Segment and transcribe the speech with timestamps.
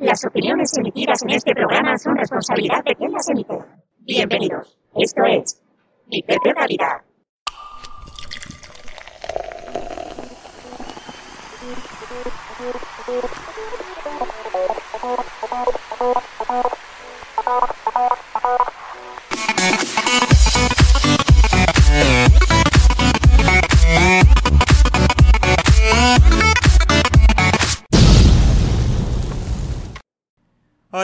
[0.00, 3.58] Las opiniones emitidas en este programa son responsabilidad de quien las emite.
[3.98, 4.78] Bienvenidos.
[4.94, 5.62] Esto es
[6.06, 6.24] Mi.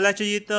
[0.07, 0.55] Hola chullitos.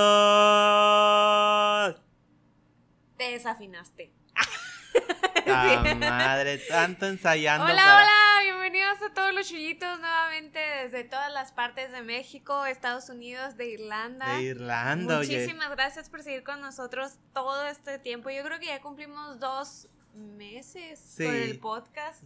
[3.18, 4.12] Te desafinaste.
[5.46, 7.64] La madre, tanto ensayando.
[7.64, 12.66] Hola, para- hola, bienvenidos a todos los chullitos nuevamente desde todas las partes de México,
[12.66, 14.36] Estados Unidos, de Irlanda.
[14.36, 15.38] De Irlanda, oye.
[15.40, 18.30] Muchísimas gracias por seguir con nosotros todo este tiempo.
[18.30, 21.24] Yo creo que ya cumplimos dos meses Sí.
[21.24, 22.22] con el podcast.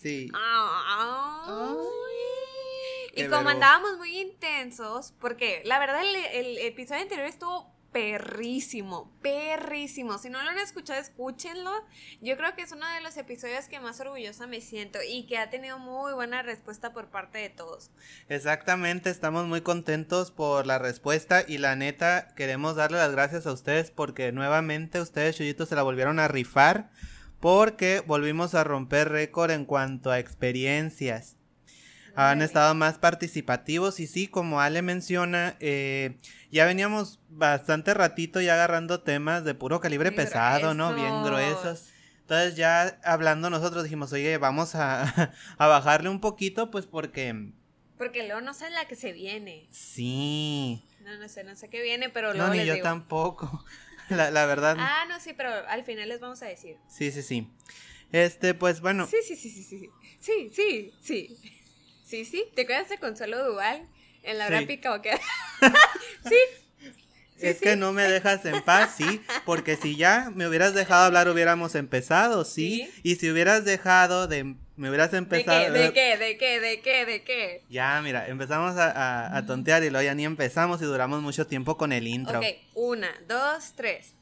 [0.00, 0.30] Sí.
[0.34, 1.76] Ay.
[3.12, 3.50] Y como verbo.
[3.50, 10.18] andábamos muy intensos, porque la verdad el, el episodio anterior estuvo perrísimo, perrísimo.
[10.18, 11.72] Si no lo han escuchado, escúchenlo.
[12.20, 15.38] Yo creo que es uno de los episodios que más orgullosa me siento y que
[15.38, 17.90] ha tenido muy buena respuesta por parte de todos.
[18.28, 23.52] Exactamente, estamos muy contentos por la respuesta y la neta queremos darle las gracias a
[23.52, 26.90] ustedes porque nuevamente ustedes chullitos se la volvieron a rifar
[27.40, 31.36] porque volvimos a romper récord en cuanto a experiencias.
[32.16, 36.18] Han estado más participativos y sí, como Ale menciona, eh,
[36.50, 40.92] ya veníamos bastante ratito ya agarrando temas de puro calibre pesado, ¿no?
[40.94, 41.88] Bien gruesos.
[42.22, 47.52] Entonces ya hablando nosotros dijimos, oye, vamos a, a bajarle un poquito, pues porque
[47.96, 49.66] Porque luego no sé la que se viene.
[49.70, 50.84] sí.
[51.00, 52.84] No, no sé, no sé qué viene, pero No, luego ni les yo digo.
[52.84, 53.64] tampoco.
[54.16, 54.76] La, la verdad.
[54.78, 56.76] Ah, no, sí, pero al final les vamos a decir.
[56.88, 57.48] Sí, sí, sí.
[58.12, 59.06] Este, pues bueno.
[59.06, 59.88] Sí, sí, sí, sí, sí.
[60.20, 61.36] Sí, sí, sí.
[62.04, 62.44] Sí, sí.
[62.54, 63.88] ¿Te acuerdas de Consuelo Duval
[64.24, 64.66] en la hora Sí.
[64.66, 65.12] pica o qué?
[66.28, 66.34] sí.
[67.36, 67.62] Sí, es sí.
[67.64, 71.74] que no me dejas en paz, sí, porque si ya me hubieras dejado hablar hubiéramos
[71.74, 73.00] empezado, sí, Sí.
[73.02, 75.70] y si hubieras dejado de, me hubieras ¿De empezado, qué?
[75.78, 76.16] ¿De qué?
[76.16, 76.60] ¿De qué?
[76.60, 77.04] ¿De qué?
[77.06, 77.62] ¿De qué?
[77.68, 81.46] ya, mira, empezamos a, a- a tontear y luego ya ni empezamos y duramos mucho
[81.46, 82.38] tiempo con el intro.
[82.40, 84.14] Ok, una, dos, tres.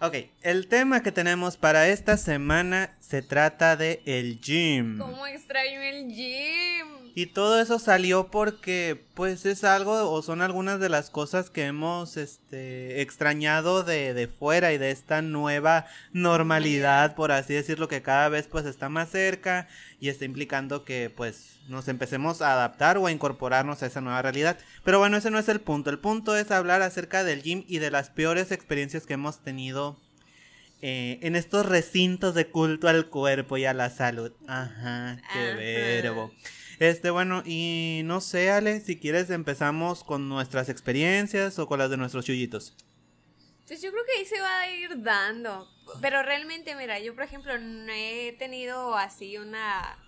[0.00, 4.98] Ok, el tema que tenemos para esta semana se trata de el gym.
[4.98, 7.07] ¿Cómo extraño el gym?
[7.18, 11.64] Y todo eso salió porque pues es algo o son algunas de las cosas que
[11.64, 18.02] hemos este extrañado de, de fuera y de esta nueva normalidad, por así decirlo, que
[18.02, 19.66] cada vez pues está más cerca
[19.98, 24.22] y está implicando que pues nos empecemos a adaptar o a incorporarnos a esa nueva
[24.22, 24.56] realidad.
[24.84, 25.90] Pero bueno, ese no es el punto.
[25.90, 29.98] El punto es hablar acerca del gym y de las peores experiencias que hemos tenido
[30.82, 34.30] eh, en estos recintos de culto al cuerpo y a la salud.
[34.46, 36.30] Ajá, qué Ajá.
[36.78, 41.90] Este, bueno, y no sé, Ale, si quieres empezamos con nuestras experiencias o con las
[41.90, 42.74] de nuestros chullitos.
[43.66, 45.68] Pues yo creo que ahí se va a ir dando.
[46.00, 49.98] Pero realmente, mira, yo por ejemplo no he tenido así una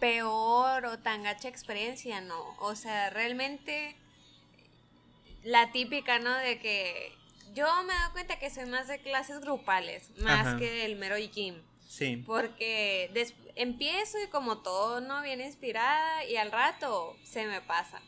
[0.00, 2.56] peor o tan gacha experiencia, no.
[2.60, 3.96] O sea, realmente
[5.44, 6.34] la típica, ¿no?
[6.36, 7.12] De que
[7.54, 10.56] yo me he dado cuenta que soy más de clases grupales, más Ajá.
[10.58, 11.56] que del mero gym.
[11.88, 12.22] Sí.
[12.26, 13.10] Porque
[13.58, 15.20] empiezo y como todo, ¿no?
[15.22, 18.00] Bien inspirada y al rato se me pasa.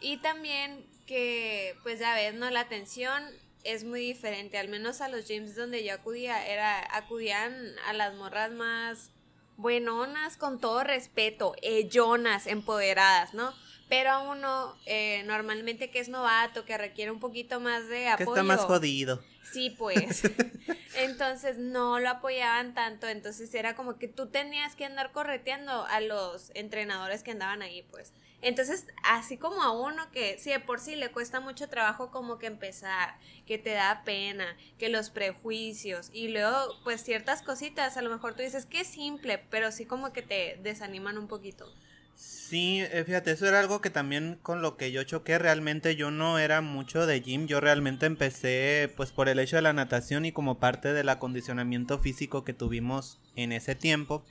[0.00, 2.48] Y también que, pues ya ves, ¿no?
[2.50, 3.24] La atención
[3.64, 7.54] es muy diferente, al menos a los gyms donde yo acudía, era, acudían
[7.86, 9.10] a las morras más
[9.56, 13.52] buenonas, con todo respeto, ellonas, empoderadas, ¿no?
[13.94, 18.08] Pero a uno, eh, normalmente que es novato, que requiere un poquito más de Que
[18.08, 18.30] apoyo.
[18.30, 19.22] está más jodido.
[19.52, 20.22] Sí, pues.
[20.96, 26.00] Entonces no lo apoyaban tanto, entonces era como que tú tenías que andar correteando a
[26.00, 28.12] los entrenadores que andaban ahí, pues.
[28.42, 32.38] Entonces, así como a uno que sí de por sí le cuesta mucho trabajo como
[32.38, 33.16] que empezar,
[33.46, 38.34] que te da pena, que los prejuicios y luego pues ciertas cositas, a lo mejor
[38.34, 41.72] tú dices que es simple, pero sí como que te desaniman un poquito.
[42.16, 46.10] Sí, eh, fíjate, eso era algo que también con lo que yo choqué, realmente yo
[46.12, 50.24] no era mucho de gym, yo realmente empecé pues por el hecho de la natación
[50.24, 54.24] y como parte del acondicionamiento físico que tuvimos en ese tiempo.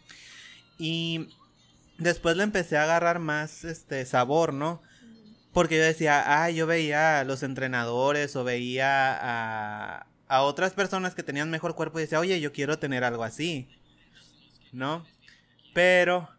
[0.78, 1.30] Y
[1.98, 4.82] después le empecé a agarrar más este sabor, ¿no?
[5.52, 9.18] Porque yo decía, ah, yo veía a los entrenadores o veía
[10.00, 13.24] a, a otras personas que tenían mejor cuerpo y decía, oye, yo quiero tener algo
[13.24, 13.68] así,
[14.72, 15.06] ¿no?
[15.74, 16.30] Pero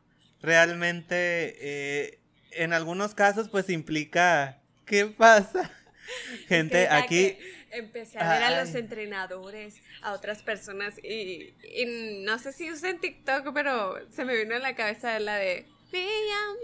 [0.44, 2.19] realmente eh,
[2.52, 5.70] en algunos casos pues implica, ¿qué pasa?
[6.49, 7.17] Gente, Es que aquí...
[7.17, 12.70] que Empecé a ver a los entrenadores, a otras personas y, y no sé si
[12.70, 15.67] usan TikTok, pero se me vino a la cabeza la de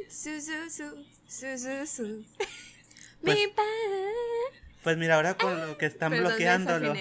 [0.09, 2.25] Su, su, su, su, su, su.
[3.23, 3.53] Pues- Mi.
[4.85, 6.95] Pues mira, ahora con lo que están Perdón, bloqueándolo.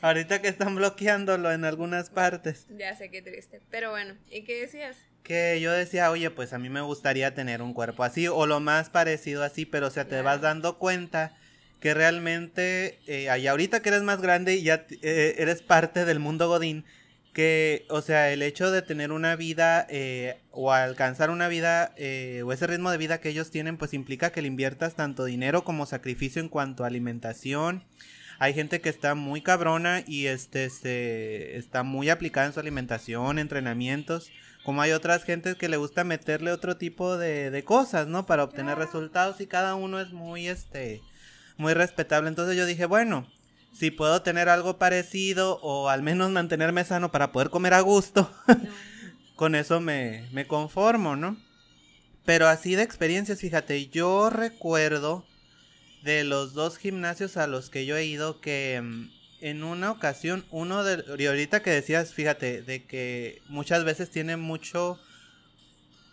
[0.00, 2.66] Ahorita que están bloqueándolo en algunas partes.
[2.70, 3.60] Ya sé qué triste.
[3.70, 4.96] Pero bueno, ¿y qué decías?
[5.28, 8.58] Que yo decía, oye, pues a mí me gustaría tener un cuerpo así o lo
[8.58, 11.36] más parecido así, pero o sea, te vas dando cuenta
[11.78, 16.18] que realmente, eh, y ahorita que eres más grande y ya eh, eres parte del
[16.18, 16.84] mundo Godín,
[17.38, 22.42] que, o sea, el hecho de tener una vida eh, o alcanzar una vida eh,
[22.44, 25.62] o ese ritmo de vida que ellos tienen, pues implica que le inviertas tanto dinero
[25.62, 27.84] como sacrificio en cuanto a alimentación.
[28.40, 33.38] Hay gente que está muy cabrona y este se está muy aplicada en su alimentación,
[33.38, 34.32] entrenamientos.
[34.68, 38.26] Como hay otras gentes que le gusta meterle otro tipo de, de cosas, ¿no?
[38.26, 41.00] Para obtener resultados y cada uno es muy, este,
[41.56, 42.28] muy respetable.
[42.28, 43.26] Entonces yo dije, bueno,
[43.72, 48.30] si puedo tener algo parecido o al menos mantenerme sano para poder comer a gusto,
[49.36, 51.38] con eso me, me conformo, ¿no?
[52.26, 55.24] Pero así de experiencias, fíjate, yo recuerdo
[56.02, 60.44] de los dos gimnasios a los que yo he ido que mm, en una ocasión,
[60.50, 61.04] uno de...
[61.18, 64.98] Y ahorita que decías, fíjate, de que muchas veces tiene mucho...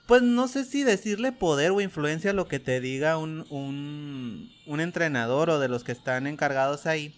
[0.08, 4.80] Pues no sé si decirle poder o influencia lo que te diga un, un, un
[4.80, 7.16] entrenador o de los que están encargados ahí.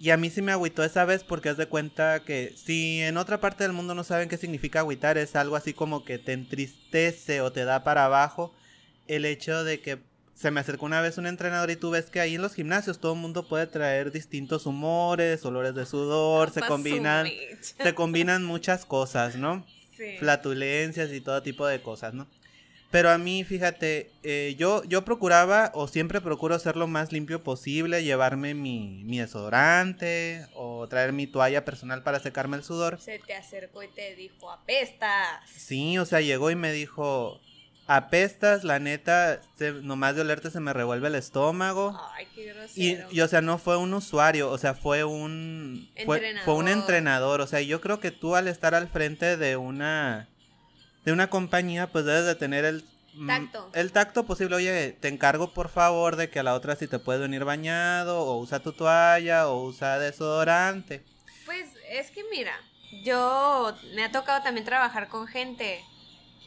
[0.00, 3.16] Y a mí sí me agüitó esa vez porque haz de cuenta que si en
[3.16, 6.32] otra parte del mundo no saben qué significa agüitar, es algo así como que te
[6.32, 8.54] entristece o te da para abajo
[9.08, 9.98] el hecho de que
[10.38, 13.00] se me acercó una vez un entrenador y tú ves que ahí en los gimnasios
[13.00, 17.26] todo el mundo puede traer distintos humores, olores de sudor, se combinan,
[17.60, 19.66] se combinan muchas cosas, ¿no?
[19.96, 20.16] Sí.
[20.20, 22.28] flatulencias y todo tipo de cosas, ¿no?
[22.92, 27.42] Pero a mí, fíjate, eh, yo, yo procuraba o siempre procuro ser lo más limpio
[27.42, 32.98] posible, llevarme mi, mi desodorante o traer mi toalla personal para secarme el sudor.
[33.00, 35.50] Se te acercó y te dijo, apestas.
[35.50, 37.40] Sí, o sea, llegó y me dijo,
[37.88, 41.98] apestas, la neta, se- nomás de olerte se me revuelve el estómago.
[42.14, 42.46] Ay, qué Y,
[42.94, 43.08] grosero.
[43.10, 45.90] y, o sea, no fue un usuario, o sea, fue un...
[46.04, 47.40] Fue, fue un Entrenador.
[47.40, 50.28] O sea, yo creo que tú al estar al frente de una...
[51.04, 52.84] De una compañía, pues debes de tener el...
[53.14, 53.70] mm, Tacto.
[53.72, 54.56] El tacto posible.
[54.56, 58.20] Oye, te encargo por favor de que a la otra si te puedes venir bañado,
[58.20, 61.02] o usa tu toalla, o usa desodorante.
[61.46, 62.52] Pues es que mira,
[63.02, 65.82] yo me ha tocado también trabajar con gente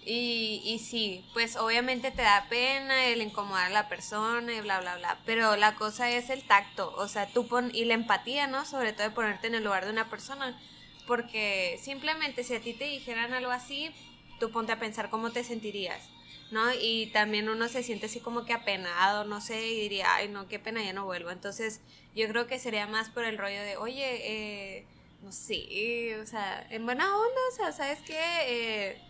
[0.06, 4.80] y, y sí, pues obviamente te da pena el incomodar a la persona y bla,
[4.80, 8.48] bla, bla, pero la cosa es el tacto, o sea, tú pon, y la empatía,
[8.48, 8.66] ¿no?
[8.66, 10.60] Sobre todo de ponerte en el lugar de una persona,
[11.06, 13.92] porque simplemente si a ti te dijeran algo así,
[14.40, 16.10] tú ponte a pensar cómo te sentirías.
[16.52, 16.66] ¿no?
[16.74, 20.50] Y también uno se siente así como que apenado, no sé, y diría, ay, no,
[20.50, 21.32] qué pena, ya no vuelvo.
[21.32, 21.80] Entonces,
[22.14, 24.86] yo creo que sería más por el rollo de, oye, eh,
[25.22, 28.20] no sé, o sea, en buena onda, o sea, ¿sabes qué?
[28.48, 29.02] Eh,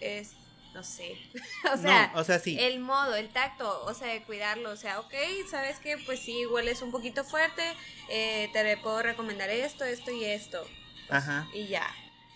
[0.00, 0.32] es,
[0.74, 1.16] no sé,
[1.72, 2.56] o sea, no, o sea, sí.
[2.58, 5.14] el modo, el tacto, o sea, de cuidarlo, o sea, ok,
[5.50, 5.96] ¿sabes qué?
[6.04, 7.62] Pues sí, hueles un poquito fuerte,
[8.08, 10.64] eh, te puedo recomendar esto, esto y esto.
[11.08, 11.48] Ajá.
[11.54, 11.86] Y ya.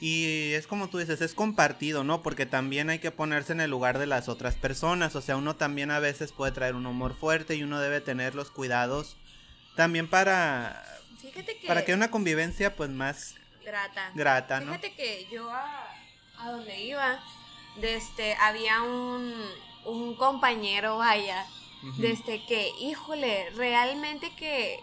[0.00, 2.22] Y es como tú dices, es compartido, ¿no?
[2.22, 5.14] Porque también hay que ponerse en el lugar de las otras personas.
[5.14, 8.34] O sea, uno también a veces puede traer un humor fuerte y uno debe tener
[8.34, 9.18] los cuidados
[9.76, 10.82] también para,
[11.20, 11.66] Fíjate que...
[11.66, 13.34] para que una convivencia pues más
[13.64, 14.10] Grata.
[14.14, 14.72] grata, ¿no?
[14.72, 15.86] Fíjate que yo a,
[16.38, 17.22] a donde iba,
[17.76, 19.34] de este, había un,
[19.84, 21.46] un compañero, vaya,
[21.96, 24.80] desde que, híjole, realmente que,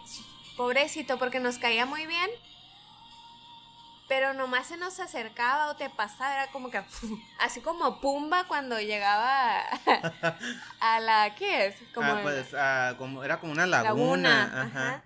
[0.56, 2.30] pobrecito, porque nos caía muy bien,
[4.08, 6.82] pero nomás se nos acercaba o te pasaba, era como que,
[7.40, 9.62] así como Pumba cuando llegaba
[10.80, 11.76] a la, ¿qué es?
[11.94, 14.64] Como ah, pues ah, como, era como una laguna.
[14.64, 15.04] ajá.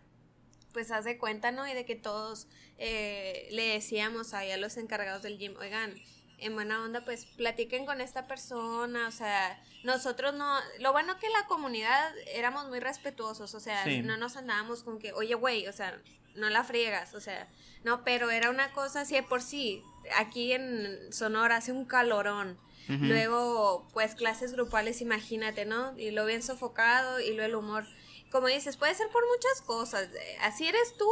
[0.71, 1.67] Pues haz de cuenta, ¿no?
[1.67, 2.47] Y de que todos
[2.77, 5.93] eh, le decíamos ahí a los encargados del gym, oigan,
[6.41, 11.29] en buena onda, pues platiquen con esta persona, o sea, nosotros no, lo bueno que
[11.29, 14.01] la comunidad éramos muy respetuosos, o sea, Sí.
[14.01, 16.01] no nos andábamos con que, oye, güey, o sea,
[16.35, 17.47] no la friegas, o sea,
[17.83, 19.83] no, pero era una cosa así de por sí,
[20.17, 22.59] aquí en Sonora hace un calorón.
[22.87, 25.97] Luego, pues clases grupales, imagínate, ¿no?
[25.97, 27.85] Y lo bien sofocado y luego el humor.
[28.31, 30.09] Como dices, puede ser por muchas cosas.
[30.41, 31.09] Así eres tú.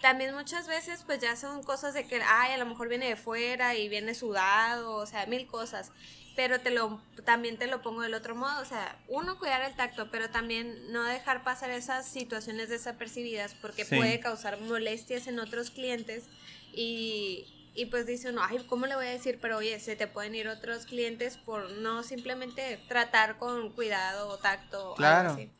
[0.00, 3.16] También muchas veces, pues ya son cosas de que, ay, a lo mejor viene de
[3.16, 5.92] fuera y viene sudado, o sea, mil cosas.
[6.36, 9.74] Pero te lo, también te lo pongo del otro modo, o sea, uno, cuidar el
[9.76, 13.96] tacto, pero también no dejar pasar esas situaciones desapercibidas porque Sí.
[13.96, 16.24] puede causar molestias en otros clientes
[16.72, 19.38] y, y pues dice uno, ay, ¿cómo le voy a decir?
[19.42, 24.38] Pero oye, se te pueden ir otros clientes por no simplemente tratar con cuidado o
[24.38, 24.94] tacto.
[24.96, 25.30] Claro.
[25.30, 25.50] Algo así.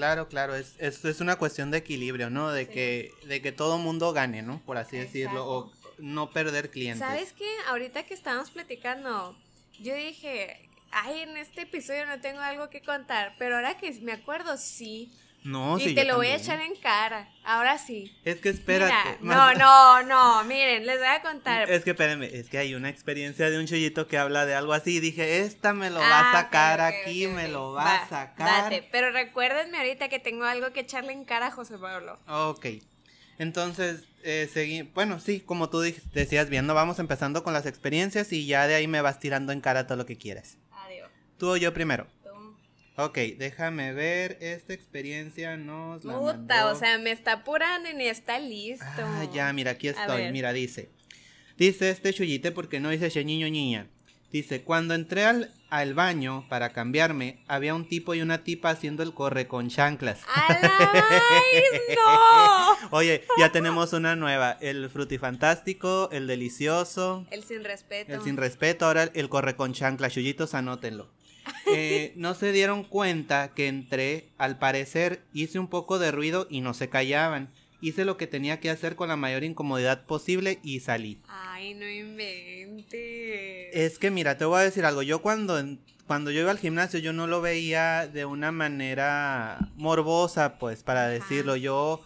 [0.00, 2.50] Claro, claro, es, es, es una cuestión de equilibrio, ¿no?
[2.50, 2.72] De Sí.
[2.72, 4.62] que, de que todo mundo gane, ¿no?
[4.64, 7.06] Por así decirlo, o no perder clientes.
[7.06, 7.46] ¿Sabes qué?
[7.68, 9.36] Ahorita que estábamos platicando,
[9.78, 14.12] yo dije, ay, en este episodio no tengo algo que contar, pero ahora que me
[14.12, 15.12] acuerdo, sí.
[15.42, 17.28] No, y sí, te lo voy a echar en cara.
[17.44, 18.14] Ahora sí.
[18.24, 18.92] Es que espérate.
[19.20, 20.02] Mira, no, no,
[20.42, 21.70] no, miren, les voy a contar.
[21.70, 24.74] Es que espérenme, es que hay una experiencia de un chullito que habla de algo
[24.74, 27.96] así y dije, esta me lo va a Ah, sacar aquí, me lo va, Va,
[27.96, 28.64] a sacar.
[28.64, 28.86] date.
[28.92, 32.18] Pero recuérdenme ahorita que tengo algo que echarle en cara a José Pablo.
[32.28, 32.66] Ok.
[33.38, 38.44] Entonces, eh, seguí, bueno, sí, como tú decías viendo, vamos empezando con las experiencias y
[38.46, 40.58] ya de ahí me vas tirando en cara todo lo que quieras.
[40.70, 41.08] Adiós.
[41.38, 42.06] Tú o yo primero.
[43.04, 47.94] Ok, déjame ver, esta experiencia nos la Puta, mandó- o sea, me está apurando y
[47.94, 48.84] ni está listo.
[48.98, 50.30] Ah, ya, mira, aquí estoy.
[50.32, 50.90] Mira, dice.
[51.56, 53.86] Dice este chullite porque no dice che niño niña.
[54.32, 59.02] Dice, cuando entré al, al baño para cambiarme, había un tipo y una tipa haciendo
[59.02, 60.20] el corre con chanclas.
[60.32, 62.88] ¡A la maíz, no!
[62.96, 64.56] Oye, ya tenemos una nueva.
[64.60, 68.12] El frutifantástico, el delicioso, El sin respeto.
[68.14, 70.12] el sin respeto, ahora el corre con chanclas.
[70.12, 71.10] Chullitos, anótenlo.
[71.72, 76.60] Eh, no se dieron cuenta que entré, al parecer hice un poco de ruido y
[76.60, 77.50] no se callaban.
[77.80, 81.20] Hice lo que tenía que hacer con la mayor incomodidad posible y salí.
[81.28, 83.68] Ay, no inventes.
[83.72, 85.02] Es que mira, te voy a decir algo.
[85.02, 85.62] Yo cuando,
[86.06, 91.08] cuando yo iba al gimnasio, yo no lo veía de una manera morbosa, pues, para
[91.08, 91.56] decirlo.
[91.56, 92.04] Yo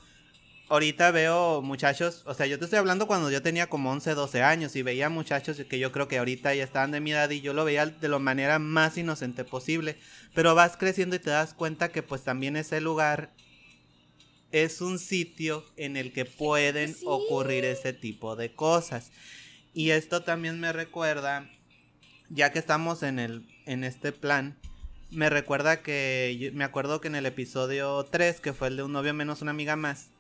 [0.68, 4.42] ahorita veo muchachos, o sea, yo te estoy hablando cuando yo tenía como 11, 12
[4.42, 7.40] años y veía muchachos que yo creo que ahorita ya estaban de mi edad y
[7.40, 9.96] yo lo veía de la manera más inocente posible.
[10.34, 13.32] Pero vas creciendo y te das cuenta que pues también ese lugar
[14.52, 17.04] es un sitio en el que pueden Sí.
[17.06, 19.10] ocurrir ese tipo de cosas.
[19.74, 21.50] Y esto también me recuerda,
[22.30, 24.56] ya que estamos en el en este plan,
[25.10, 28.82] me recuerda que yo- me acuerdo que en el episodio 3, que fue el de
[28.82, 30.10] un novio menos una amiga más,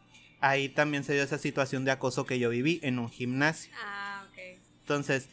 [0.48, 3.72] ahí también se dio esa situación de acoso que yo viví en un gimnasio.
[3.82, 4.38] Ah, ok.
[4.80, 5.28] Entonces,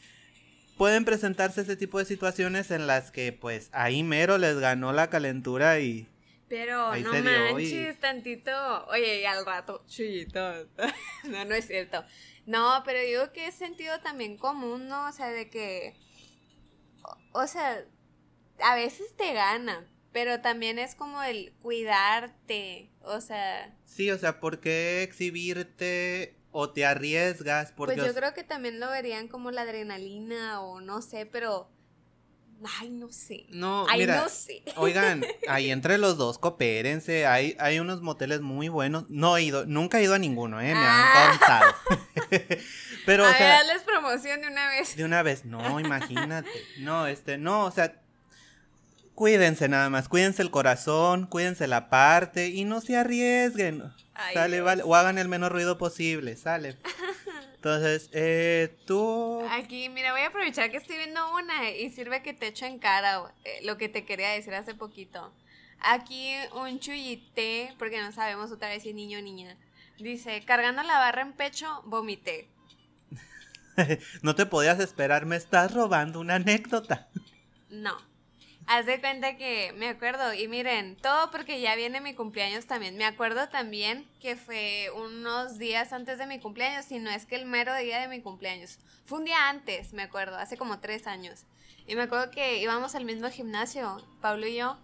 [0.77, 5.09] pueden presentarse ese tipo de situaciones en las que pues ahí mero les ganó la
[5.09, 6.07] calentura y
[6.49, 8.85] Pero Ahí no se dio y- manches, tantito.
[8.87, 10.67] Oye, y al rato, chuyito.
[11.25, 12.03] no, no es cierto.
[12.45, 15.07] No, pero digo que es sentido también común, ¿no?
[15.07, 15.95] O sea, de que.
[17.03, 17.83] O, o sea,
[18.63, 22.89] a veces te gana, pero también es como el cuidarte.
[23.03, 27.71] O sea, sí, o sea, ¿por qué exhibirte o te arriesgas?
[27.71, 31.69] Porque pues yo creo que también lo verían como la adrenalina o no sé, pero.
[32.79, 33.47] Ay, no sé.
[33.49, 34.61] no, Ay, mira, no sé.
[34.75, 39.09] Oigan, ahí entre los dos coopérense, hay, hay unos moteles muy buenos.
[39.09, 41.31] No he ido, nunca he ido a ninguno, eh, me Ah.
[41.31, 41.75] han contado.
[43.07, 44.95] Pero, a o ver, sea, hazles promoción de una vez.
[44.95, 46.47] de una vez, no, imagínate.
[46.77, 47.99] No, este, no, o sea,
[49.21, 53.83] cuídense nada más, cuídense el corazón, cuídense la parte y no se arriesguen.
[54.15, 54.65] Ay, sale, Dios.
[54.65, 56.75] vale, o hagan el menos ruido posible, sale.
[57.55, 59.45] Entonces, eh, tú...
[59.51, 62.79] Aquí, mira, voy a aprovechar que estoy viendo una y sirve que te echo en
[62.79, 65.31] cara eh, lo que te quería decir hace poquito.
[65.81, 69.55] Aquí un chuyité, porque no sabemos otra vez si es niño o niña,
[69.99, 72.49] dice, cargando la barra en pecho, vomité.
[74.23, 77.07] No te podías esperar, me estás robando una anécdota.
[77.69, 78.10] No.
[78.67, 82.95] Haz de cuenta que me acuerdo, y miren, todo porque ya viene mi cumpleaños también.
[82.95, 87.35] Me acuerdo también que fue unos días antes de mi cumpleaños, si no es que
[87.35, 88.79] el mero día de mi cumpleaños.
[89.05, 91.45] Fue un día antes, me acuerdo, hace como tres años.
[91.87, 94.77] Y me acuerdo que íbamos al mismo gimnasio, Pablo y yo.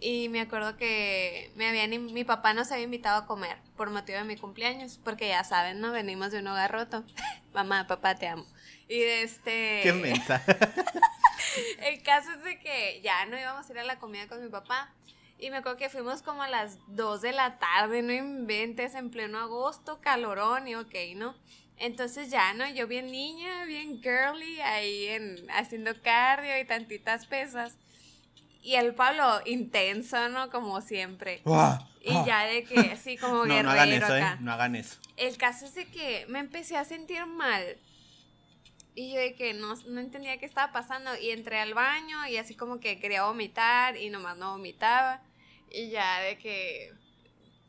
[0.00, 4.18] Y me acuerdo que me habían, mi papá nos había invitado a comer por motivo
[4.18, 5.92] de mi cumpleaños, porque ya saben, ¿no?
[5.92, 7.04] Venimos de un hogar roto.
[7.52, 8.46] Mamá, papá, te amo.
[8.88, 9.80] Y de este...
[9.82, 10.42] Qué mensa.
[11.82, 14.48] El caso es de que ya no íbamos a ir a la comida con mi
[14.48, 14.92] papá.
[15.38, 19.10] Y me acuerdo que fuimos como a las 2 de la tarde, no inventes, en
[19.10, 21.36] pleno agosto, calorón y ok, ¿no?
[21.76, 22.68] Entonces ya, ¿no?
[22.68, 27.76] Yo bien niña, bien girly, ahí en, haciendo cardio y tantitas pesas.
[28.62, 30.50] Y el Pablo, intenso, ¿no?
[30.50, 31.40] Como siempre.
[32.00, 33.46] Y ya de que, así como Ah.
[33.46, 34.32] No, guerrero no hagan eso, acá.
[34.32, 34.36] eh.
[34.40, 34.96] No hagan eso.
[35.16, 37.76] El caso es de que me empecé a sentir mal.
[38.98, 41.16] Y yo de que no, no entendía qué estaba pasando.
[41.16, 45.22] Y entré al baño y así como que quería vomitar y nomás no vomitaba.
[45.70, 46.92] Y ya de que...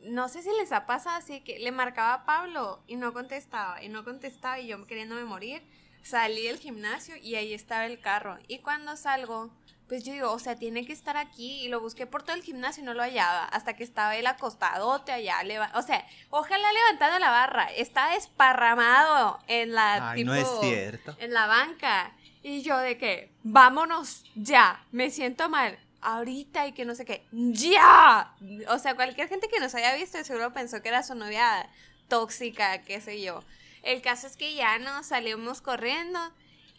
[0.02, 3.84] No sé si les ha pasado así que le marcaba a Pablo y no contestaba.
[3.84, 5.62] Y no contestaba y yo queriéndome morir.
[6.02, 8.40] Salí del gimnasio y ahí estaba el carro.
[8.48, 9.52] Y cuando salgo,
[9.90, 11.66] pues yo digo, o sea, tiene que estar aquí.
[11.66, 13.46] Y lo busqué por todo el gimnasio y no lo hallaba.
[13.46, 15.38] Hasta que estaba él acostadote allá.
[15.74, 17.66] O sea, ojalá levantando la barra.
[17.76, 21.16] Está desparramado en la Ay, tipo, no es cierto.
[21.20, 22.14] En la banca.
[22.44, 24.86] Y yo de que, vámonos ya.
[24.92, 25.78] Me siento mal.
[26.02, 27.26] Ahorita y que no sé qué.
[27.32, 28.34] ¡Ya!
[28.70, 31.70] O sea, cualquier gente que nos haya visto seguro pensó que era su novia
[32.08, 33.44] tóxica, qué sé yo.
[33.82, 36.20] El caso es que ya nos salimos corriendo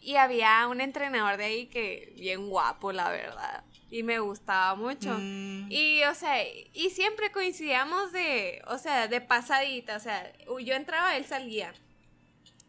[0.01, 3.65] Y había un entrenador de ahí que bien guapo, la verdad.
[3.91, 5.17] Y me gustaba mucho.
[5.19, 6.43] Mm, Y, o sea,
[6.73, 10.33] y siempre coincidíamos de, o sea, de pasadita, o sea,
[10.65, 11.75] yo entraba, él salía.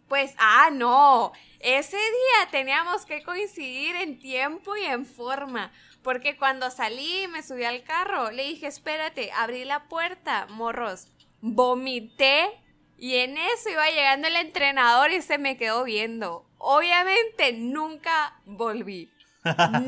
[0.07, 5.71] Pues, ah, no, ese día teníamos que coincidir en tiempo y en forma,
[6.03, 11.07] porque cuando salí y me subí al carro, le dije, espérate, abrí la puerta, morros,
[11.39, 12.49] vomité
[12.97, 16.45] y en eso iba llegando el entrenador y se me quedó viendo.
[16.63, 19.11] Obviamente nunca volví,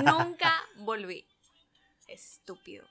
[0.04, 1.24] nunca volví.
[2.08, 2.86] Estúpido.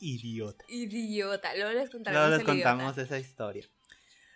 [0.00, 0.64] idiota.
[0.68, 1.54] Idiota.
[1.56, 2.70] Luego les contaremos Luego les idiota.
[2.70, 3.66] contamos esa historia.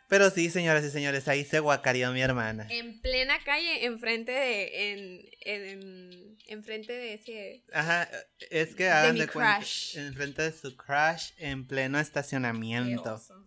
[0.09, 2.67] Pero sí, señoras y señores, ahí se guacareó mi hermana.
[2.71, 4.93] En plena calle, enfrente de.
[4.93, 7.63] En, en, enfrente de ese.
[7.73, 8.09] Ajá,
[8.51, 9.97] es que hagan de cuenta, crush.
[9.99, 13.15] enfrente de su crush en pleno Qué estacionamiento.
[13.15, 13.45] oso.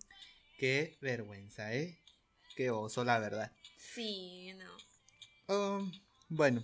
[0.58, 2.00] Qué vergüenza, ¿eh?
[2.56, 3.52] Qué oso, la verdad.
[3.98, 4.78] Sí, no.
[5.48, 5.92] Oh,
[6.30, 6.62] bueno,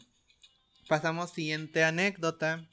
[0.87, 2.69] pasamos siguiente anécdota.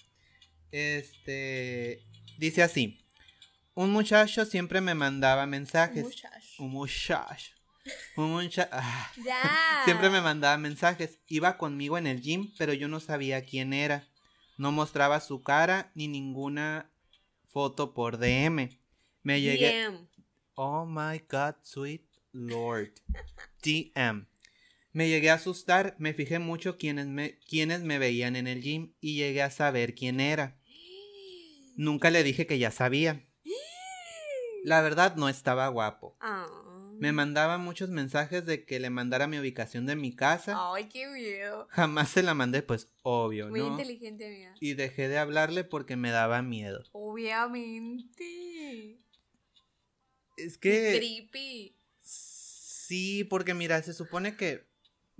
[0.70, 2.04] Este
[2.36, 2.98] dice así:
[3.72, 6.04] Un muchacho siempre me mandaba mensajes.
[6.04, 6.62] Muchacho.
[6.62, 7.54] Un muchacho.
[8.16, 8.70] Un muchacho.
[9.24, 9.80] Ya.
[9.86, 11.20] Siempre me mandaba mensajes.
[11.26, 14.10] Iba conmigo en el gym, pero yo no sabía quién era.
[14.58, 16.92] No mostraba su cara ni ninguna
[17.48, 18.78] foto por DM.
[19.22, 19.88] Me llegué.
[20.54, 22.92] Oh my god, sweet lord.
[23.62, 24.26] DM.
[24.92, 28.92] Me llegué a asustar, me fijé mucho quienes me, quienes me veían en el gym
[29.00, 30.56] y llegué a saber quién era.
[31.76, 33.24] Nunca le dije que ya sabía.
[34.64, 36.16] La verdad no estaba guapo.
[36.20, 36.46] Ah.
[36.98, 40.54] Me mandaba muchos mensajes de que le mandara mi ubicación de mi casa.
[40.74, 41.66] Ay, qué miedo.
[41.70, 43.68] Jamás se la mandé, pues obvio, Muy ¿no?
[43.68, 44.54] inteligente, amiga.
[44.60, 46.84] Y dejé de hablarle porque me daba miedo.
[46.92, 48.98] Obviamente.
[50.36, 51.76] Es Qué que creepy.
[52.00, 54.68] sí, porque mira, se supone que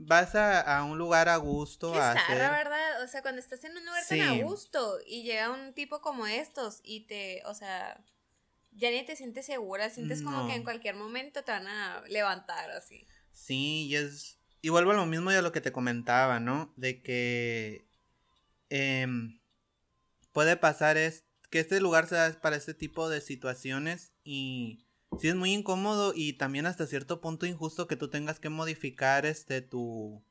[0.02, 2.38] vas a, a un lugar a gusto Qué a zarra, hacer.
[2.64, 3.02] ¿verdad?
[3.04, 4.19] O sea, cuando estás en un lugar Sí.
[4.19, 8.02] tan a gusto y llega un tipo como estos y te, o sea,
[8.73, 12.71] ya ni te sientes segura, sientes como que en cualquier momento te van a levantar
[12.71, 13.06] así.
[13.32, 14.39] Sí, y es.
[14.63, 16.73] Y vuelvo a lo mismo a lo que te comentaba, ¿no?
[16.76, 17.86] De que.
[18.69, 19.41] em,
[20.32, 24.86] puede pasar es que este lugar sea para este tipo de situaciones y.
[25.18, 29.26] Sí es muy incómodo y también hasta cierto punto injusto que tú tengas que modificar
[29.26, 30.23] este tu.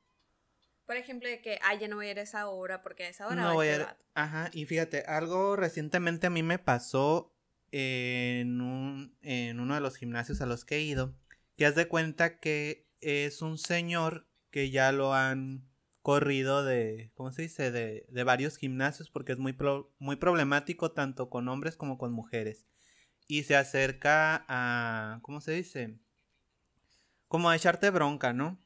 [0.85, 3.09] Por ejemplo, de que, ay, ya no voy a ir a esa hora porque a
[3.09, 3.87] esa hora No voy a ir-.
[4.15, 7.31] Ajá, y fíjate, algo recientemente a mí me pasó
[7.71, 11.13] en, un, en uno de los gimnasios a los que he ido,
[11.57, 15.63] que haz de cuenta que es un señor que ya lo han
[16.01, 17.71] corrido de, ¿cómo se dice?
[17.71, 22.11] De, de varios gimnasios porque es muy, pro- muy problemático tanto con hombres como con
[22.11, 22.65] mujeres.
[23.29, 25.93] Y se acerca a, ¿cómo se dice?
[27.27, 28.59] Como a echarte bronca, ¿no?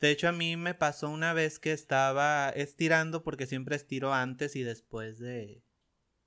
[0.00, 4.56] De hecho, a mí me pasó una vez que estaba estirando, porque siempre estiro antes
[4.56, 5.62] y después de,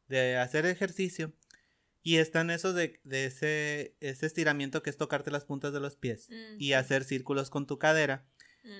[0.08, 1.34] de hacer ejercicio.
[2.04, 5.96] Y están esos de, de ese, ese estiramiento que es tocarte las puntas de los
[5.96, 8.24] pies Mm, y hacer círculos con tu cadera.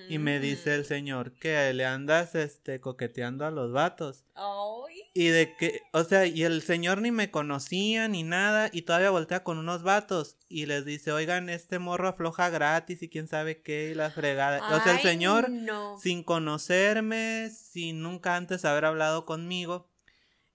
[0.08, 0.84] Y me dice el Mm.
[0.84, 4.24] señor que le andas este, coqueteando a los vatos.
[4.34, 5.02] Ay.
[5.14, 9.10] Y de que, o sea, y el señor ni me conocía ni nada y todavía
[9.10, 13.62] voltea con unos vatos y les dice, oigan, este morro afloja gratis y quién sabe
[13.62, 14.76] qué y la fregada.
[14.76, 15.98] o sea, el señor no.
[15.98, 19.88] sin conocerme, sin nunca antes haber hablado conmigo.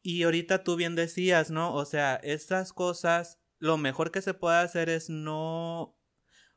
[0.01, 1.73] Y ahorita tú bien decías, ¿no?
[1.73, 5.94] O sea, estas cosas, lo mejor que se puede hacer es no...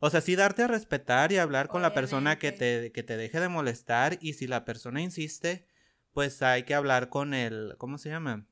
[0.01, 3.17] O sea, sí darte a respetar y hablar con la persona que te, que te
[3.17, 5.67] deje de molestar y si la persona insiste,
[6.13, 8.47] pues hay que hablar con el, ¿cómo se llama?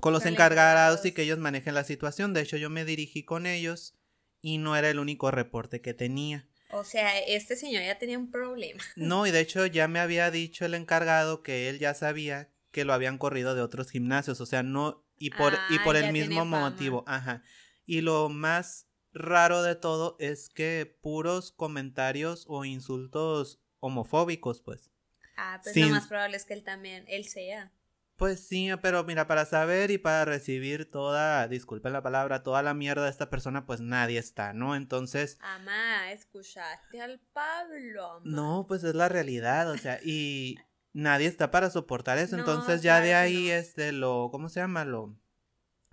[0.00, 2.32] Con los encargados y que ellos manejen la situación.
[2.32, 3.94] De hecho, yo me dirigí con ellos
[4.40, 6.48] y no era el único reporte que tenía.
[6.70, 8.82] O sea, este señor ya tenía un problema.
[8.96, 12.84] No, y de hecho ya me había dicho el encargado que él ya sabía que
[12.84, 16.12] lo habían corrido de otros gimnasios, o sea, no, y por, y Ah, por el
[16.12, 17.42] mismo motivo, ajá.
[17.86, 24.90] Y lo más raro de todo es que puros comentarios o insultos homofóbicos, pues.
[25.36, 27.72] Ah, pues Sin- lo más probable es que él también, él sea.
[28.16, 32.74] Pues sí, pero mira, para saber y para recibir toda, disculpen la palabra, toda la
[32.74, 34.74] mierda de esta persona, pues nadie está, ¿no?
[34.74, 38.04] Entonces, Amá, escuchaste al Pablo.
[38.14, 38.22] amá.
[38.24, 40.56] No, pues es la realidad, o sea, y
[40.92, 43.52] nadie está para soportar eso, No, entonces ya de claro ahí no.
[43.54, 44.84] este lo, ¿cómo se llama?
[44.84, 45.14] Lo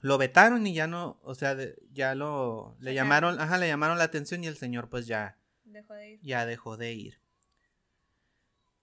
[0.05, 3.97] lo vetaron y ya no, o sea, de- ya lo le llamaron, ajá, le llamaron
[3.97, 6.19] la atención y el señor pues ya Dejó de ir.
[6.21, 7.19] ya dejó de ir.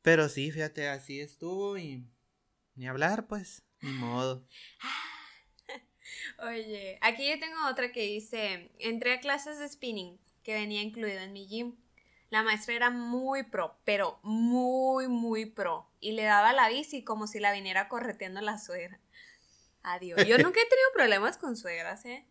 [0.03, 2.05] Pero sí, fíjate, así estuvo y
[2.75, 4.45] ni hablar, pues, ni modo.
[6.41, 11.21] Oye, aquí yo tengo otra que dice, entré a clases de spinning que venía incluido
[11.21, 11.77] en mi gym.
[12.31, 15.89] La maestra era muy pro, pero muy, muy pro.
[16.01, 18.99] Y le daba la bici como si la viniera correteando la suegra.
[19.83, 20.25] Adiós.
[20.27, 22.27] Yo nunca he tenido problemas con suegras, ¿eh?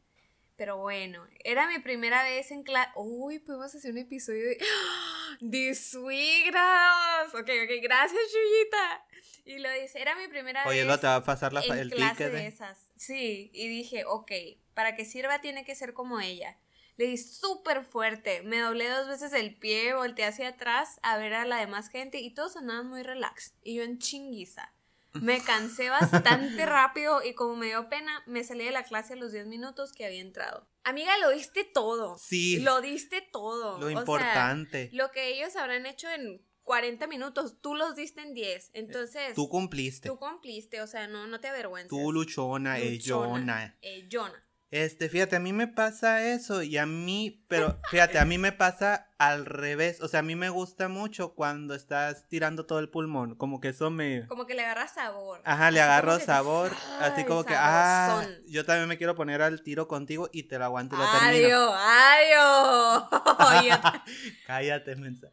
[0.56, 2.92] Pero bueno, era mi primera vez en clase.
[2.96, 4.58] Uy, podemos hacer un episodio de,
[5.42, 7.28] de suegras.
[7.34, 9.06] Ok, ok, gracias, Chuyita.
[9.46, 10.88] Y lo dice, era mi primera Oye, vez.
[10.88, 12.32] lo te va a pasar la, en el clase ticket.
[12.34, 12.48] de ¿eh?
[12.48, 12.92] esas.
[12.96, 14.32] Sí, y dije, ok,
[14.74, 16.58] para que sirva tiene que ser como ella.
[16.98, 21.34] Le di súper fuerte, me doblé dos veces el pie, volteé hacia atrás a ver
[21.34, 23.56] a la demás gente y todos andaban muy relax.
[23.64, 24.72] Y yo en chinguiza.
[25.14, 29.16] Me cansé bastante rápido y como me dio pena, me salí de la clase a
[29.18, 30.68] los 10 minutos que había entrado.
[30.84, 32.18] Amiga, lo diste todo.
[32.18, 32.60] Sí.
[32.62, 33.78] Lo diste todo.
[33.80, 34.90] Lo O sea, importante.
[34.94, 38.72] lo que ellos habrán hecho en 40 minutos, tú los diste en 10.
[38.74, 40.08] Entonces, Tú cumpliste.
[40.08, 41.90] tú cumpliste, o sea, no, no te avergüences.
[41.90, 43.78] Tú luchona, ellona.
[43.82, 44.42] Ellona.
[44.72, 48.54] Este, fíjate, a mí me pasa eso y a mí, pero fíjate, a mí me
[48.54, 50.00] pasa al revés.
[50.02, 53.36] O sea, a mí me gusta mucho cuando estás tirando todo el pulmón.
[53.36, 54.26] Como que eso me...
[54.28, 55.42] Como que le agarras sabor.
[55.44, 56.72] Ajá, le agarro sabor.
[57.02, 60.64] Así como que, ah, yo también me quiero poner al tiro contigo y te lo
[60.64, 61.74] aguanto y lo termino.
[61.76, 63.04] Adiós,
[63.38, 63.84] adiós.
[64.48, 65.28] Cállate, mensa.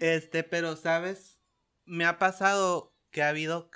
[0.00, 1.38] Este, pero, ¿sabes?
[1.84, 3.70] Me ha pasado que ha habido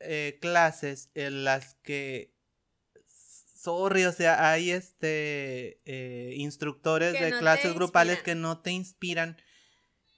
[0.00, 2.31] eh, clases en las que.
[3.62, 8.24] Sorry, o sea, hay este eh, instructores Que de no clases grupales inspiran.
[8.36, 9.36] que no te inspiran.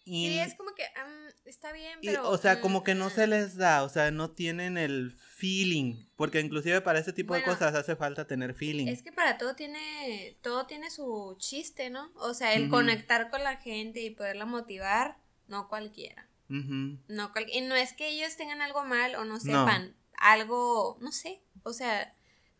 [0.07, 2.29] Y, Sí, es como que mm, está bien, y, pero.
[2.31, 3.31] o sea, como que no se mm.
[3.31, 6.07] les da, o sea, no tienen el feeling.
[6.17, 8.87] Porque inclusive para ese tipo de Bueno, cosas hace falta tener feeling.
[8.89, 12.11] Es que para todo tiene, todo tiene su chiste, ¿no?
[12.17, 12.71] O sea, el Ujú.
[12.71, 16.29] conectar con la gente y poderla motivar, no cualquiera.
[16.49, 16.99] Ujú.
[17.09, 19.41] No cual- y no es que ellos tengan algo mal o no No.
[19.41, 22.15] sepan algo, no sé, o sea,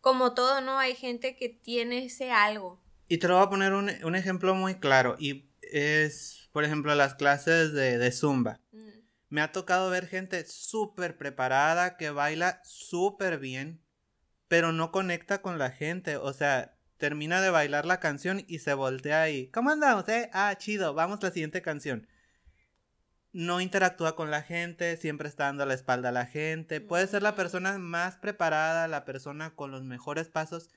[0.05, 0.77] como todo, ¿no?
[0.77, 2.79] Hay gente que tiene ese algo.
[3.07, 5.15] Y te lo voy a poner un, un ejemplo muy claro.
[5.17, 8.61] Y es, por ejemplo, las clases de, de Zumba.
[8.71, 8.99] Mm.
[9.29, 13.81] Me ha tocado ver gente súper preparada que baila súper bien,
[14.47, 16.17] pero no conecta con la gente.
[16.17, 20.29] O sea, termina de bailar la canción y se voltea y, ¿cómo andamos, eh?
[20.33, 22.07] Ah, chido, vamos a la siguiente canción.
[23.35, 26.79] No interactúa con la gente, siempre está dando la espalda a la gente.
[26.79, 30.69] Puede ser la persona más preparada, la persona con los mejores pasos,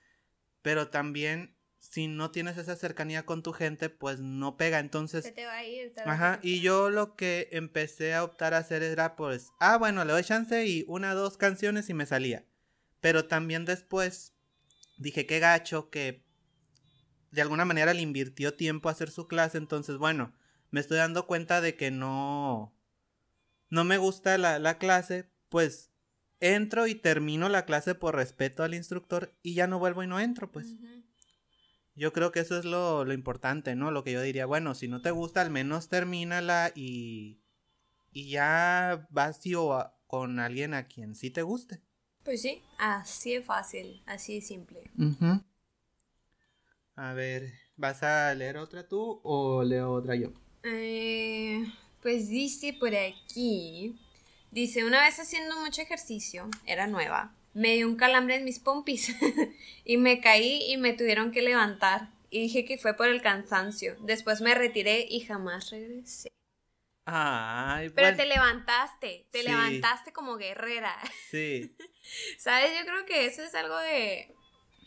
[0.61, 4.81] pero también si no tienes esa cercanía con tu gente, pues no pega.
[4.81, 5.93] Entonces, Se te va a ir.
[6.05, 10.13] Ajá, y yo lo que empecé a optar a hacer era pues, ah, bueno, le
[10.13, 12.45] doy chance y una, dos canciones y me salía.
[13.01, 14.33] Pero también después
[14.97, 16.25] dije, qué gacho que
[17.31, 20.33] de alguna manera le invirtió tiempo a hacer su clase, entonces bueno,
[20.71, 22.75] me estoy dando cuenta de que no,
[23.71, 25.91] no me gusta la, la clase, pues
[26.41, 30.21] entro y termino la clase por respeto al instructor y ya no vuelvo y no
[30.21, 30.77] entro, pues.
[31.95, 33.91] Yo creo que eso es lo, lo importante, ¿no?
[33.91, 37.41] Lo que yo diría, bueno, si no te gusta, al menos termínala y,
[38.13, 39.41] y ya vas
[40.07, 41.83] con alguien a quien sí te guste.
[42.23, 44.91] Pues sí, así de fácil, así de simple.
[46.95, 50.33] A ver, ¿vas a leer otra tú o leo otra yo?
[50.73, 51.65] Eh,
[52.03, 53.97] pues dice por aquí,
[54.51, 59.15] dice, una vez haciendo mucho ejercicio, era nueva, me dio un calambre en mis pompis
[59.85, 63.97] y me caí y me tuvieron que levantar y dije que fue por el cansancio.
[64.01, 66.29] Después me retiré y jamás regresé.
[67.07, 69.49] Ay, Pero bueno, te levantaste, te Sí.
[69.49, 70.95] levantaste como guerrera.
[71.31, 71.75] sí.
[72.39, 72.71] ¿Sabes?
[72.79, 74.35] Yo creo que eso es algo de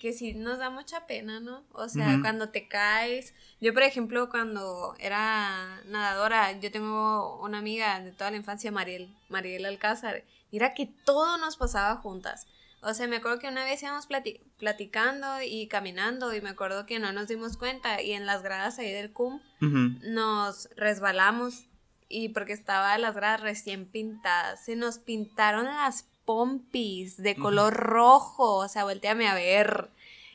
[0.01, 1.63] que sí nos da mucha pena, ¿no?
[1.73, 2.21] O sea, Ujú.
[2.21, 3.35] cuando te caes.
[3.59, 9.13] Yo, por ejemplo, cuando era nadadora, yo tengo una amiga de toda la infancia, Mariel,
[9.29, 10.23] Mariel Alcázar.
[10.51, 12.47] Mira que todo nos pasaba juntas.
[12.81, 16.87] O sea, me acuerdo que una vez íbamos plati- platicando y caminando y me acuerdo
[16.87, 19.99] que no nos dimos cuenta y en las gradas ahí del CUM Ujú.
[20.01, 21.65] nos resbalamos
[22.09, 28.57] y porque estaba las gradas recién pintadas, se nos pintaron las pompis de color rojo,
[28.57, 29.89] o sea, volteame a ver.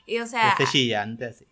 [0.06, 1.44] Y o sea, Ese chillante así.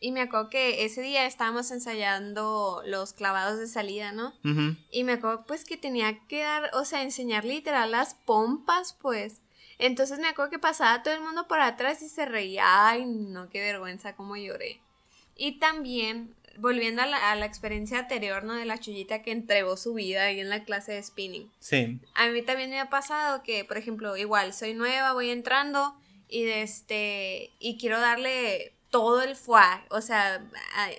[0.00, 4.32] y me acuerdo que ese día estábamos ensayando los clavados de salida, ¿no?
[4.90, 9.40] Y me acuerdo pues que tenía que dar, o sea, enseñar literal las pompas, pues.
[9.78, 12.88] Entonces me acuerdo que pasaba todo el mundo por atrás y se reía.
[12.88, 14.80] Ay, no, qué vergüenza, cómo lloré.
[15.36, 18.54] Y también, volviendo a la, a la experiencia anterior, ¿no?
[18.54, 21.50] De la chullita que entregó su vida ahí en la clase de spinning.
[21.58, 22.00] Sí.
[22.14, 25.94] A mí también me ha pasado que, por ejemplo, igual soy nueva, voy entrando
[26.28, 30.46] y de este y quiero darle todo el fuá, o sea,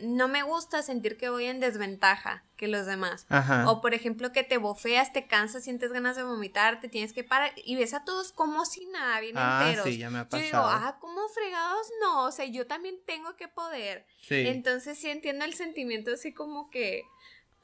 [0.02, 3.26] no me gusta sentir que voy en desventaja que los demás.
[3.28, 3.69] Ajá.
[3.69, 7.26] O por ejemplo que te bofeas, te cansas, sientes ganas de vomitar, te tienes que
[7.26, 9.86] parar y ves a todos como si nada, bien ah, enteros.
[9.86, 10.69] sí, ya me ha Yo digo, pasado.
[10.69, 12.26] ah, ¿cómo fregados no?
[12.26, 14.06] O sea, yo también tengo que poder.
[14.21, 14.45] sí.
[14.47, 17.04] Entonces sí entiendo el sentimiento así como que,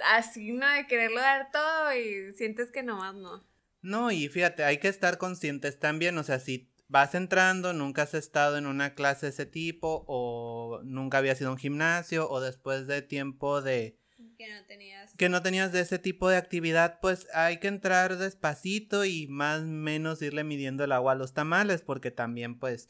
[0.03, 0.67] así, ¿no?
[0.67, 3.43] De quererlo dar todo y sientes que nomás no.
[3.81, 8.13] No, y fíjate, hay que estar conscientes también, o sea, si vas entrando, nunca has
[8.15, 12.41] estado en una clase de ese tipo o nunca habías ido a un gimnasio o
[12.41, 13.98] después de tiempo de
[14.39, 15.13] Que no tenías.
[15.17, 19.59] que no tenías de ese tipo de actividad, pues hay que entrar despacito y más
[19.63, 22.87] o menos irle midiendo el agua a los tamales porque también pues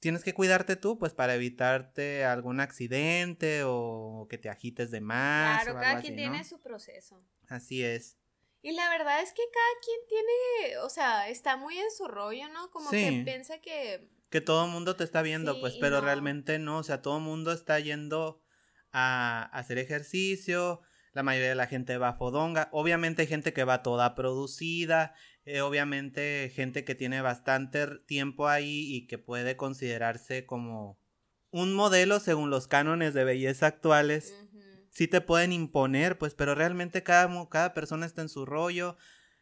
[0.00, 5.64] tienes que cuidarte tú pues para evitarte algún accidente o que te agites de más.
[5.64, 7.22] Claro, o cada algo quien así, tiene su proceso.
[7.48, 8.16] Así es.
[8.62, 12.48] Y la verdad es que cada quien tiene, o sea, está muy en su rollo,
[12.48, 12.70] ¿no?
[12.70, 13.22] Como que Sí.
[13.24, 16.06] piensa que Que todo el mundo te está viendo, Sí, pues, pero no.
[16.06, 18.41] realmente no, o sea, todo el mundo está yendo
[18.92, 20.80] a hacer ejercicio,
[21.12, 25.14] la mayoría de la gente va a fodonga, obviamente hay gente que va toda producida,
[25.44, 30.98] eh, obviamente gente que tiene bastante tiempo ahí y que puede considerarse como
[31.50, 36.54] un modelo según los cánones de belleza actuales, ujú, sí te pueden imponer, pues, pero
[36.54, 38.96] realmente cada, cada persona está en su rollo,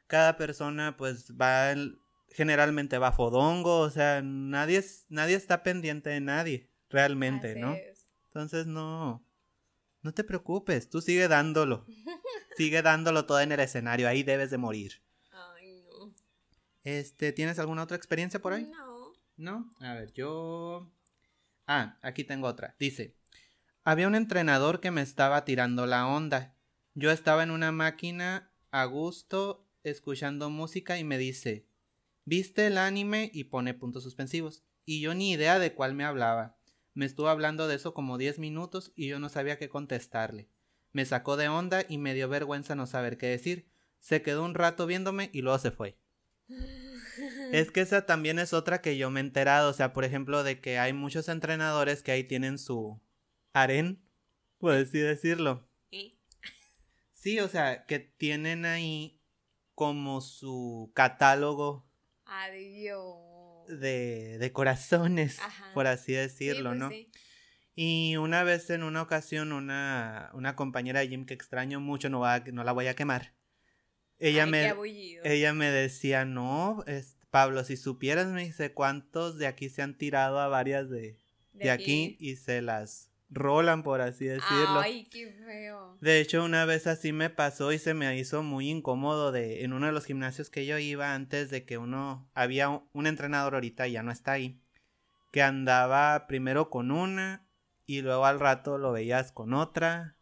[0.08, 5.62] cada persona pues va, en- generalmente va a fodongo, o sea, nadie, es- nadie está
[5.62, 7.74] pendiente de nadie, realmente, así ¿no?
[7.74, 8.06] es.
[8.26, 9.24] Entonces no,
[10.02, 11.86] no te preocupes, tú sigue dándolo,
[12.56, 15.02] sigue dándolo todo en el escenario, ahí debes de morir.
[15.32, 16.14] Ay, no.
[16.84, 18.64] Este, ¿tienes alguna otra experiencia por ahí?
[18.66, 19.12] No.
[19.36, 19.70] ¿No?
[19.80, 20.90] A ver, yo...
[21.66, 22.76] Ah, aquí tengo otra.
[22.78, 23.16] Dice,
[23.84, 26.54] había un entrenador que me estaba tirando la onda.
[26.94, 31.66] Yo estaba en una máquina a gusto escuchando música y me dice,
[32.24, 33.30] ¿viste el anime?
[33.32, 34.64] y pone puntos suspensivos.
[34.84, 36.59] Y yo ni idea de cuál me hablaba.
[37.00, 40.50] Me estuvo hablando de eso como 10 minutos y yo no sabía qué contestarle.
[40.92, 43.70] Me sacó de onda y me dio vergüenza no saber qué decir.
[44.00, 45.96] Se quedó un rato viéndome y luego se fue.
[47.52, 49.70] Es que esa también es otra que yo me he enterado.
[49.70, 53.00] O sea, por ejemplo, de que hay muchos entrenadores que ahí tienen su
[53.54, 54.02] harén,
[54.58, 55.66] por así decirlo.
[57.14, 59.18] Sí, o sea, que tienen ahí
[59.74, 61.90] como su catálogo
[62.26, 63.29] Adiós.
[63.78, 65.70] De, de corazones, Ajá.
[65.74, 66.90] por así Sí, decirlo, pues ¿no?
[66.90, 67.06] sí.
[67.74, 72.20] Y una vez en una ocasión, una, una compañera de gym que extraño mucho, no,
[72.20, 73.34] va, no la voy a quemar.
[74.18, 74.74] Ella Ay, me,
[75.24, 79.96] ella me decía, no, es, Pablo, si supieras, me dice, cuántos de aquí se han
[79.96, 81.16] tirado a varias de,
[81.52, 82.16] de, aquí.
[82.20, 84.80] y se las rolan, por así decirlo.
[84.80, 85.96] Ay, qué feo.
[86.00, 89.72] De hecho, una vez así me pasó y se me hizo muy incómodo de en
[89.72, 93.54] uno de los gimnasios que yo iba antes de que uno había un- un entrenador
[93.54, 94.60] ahorita y ya no está ahí,
[95.30, 97.46] que andaba primero con una
[97.86, 100.16] y luego al rato lo veías con otra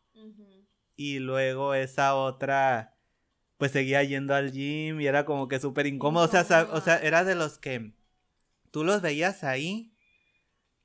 [0.97, 2.97] y luego esa otra
[3.57, 6.99] pues seguía yendo al gym y era como que súper incómodo, o sea, o sea,
[6.99, 7.93] era de los que
[8.73, 9.93] tú los veías ahí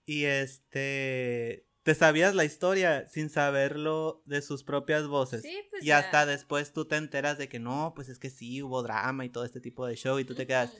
[0.05, 5.41] y este te sabías la historia sin saberlo de sus propias voces.
[5.41, 5.99] Sí, pues y ya.
[5.99, 9.29] hasta después tú te enteras de que no, pues es que sí hubo drama y
[9.29, 10.73] todo este tipo de show y tú te quedas,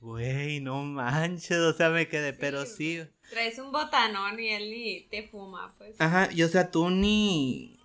[0.00, 3.10] güey, no manches, o sea, me quedé, pero Sí, sí.
[3.30, 5.96] Traes un botanón y él ni te fuma, pues.
[5.98, 7.78] Ajá, y o sea, tú ni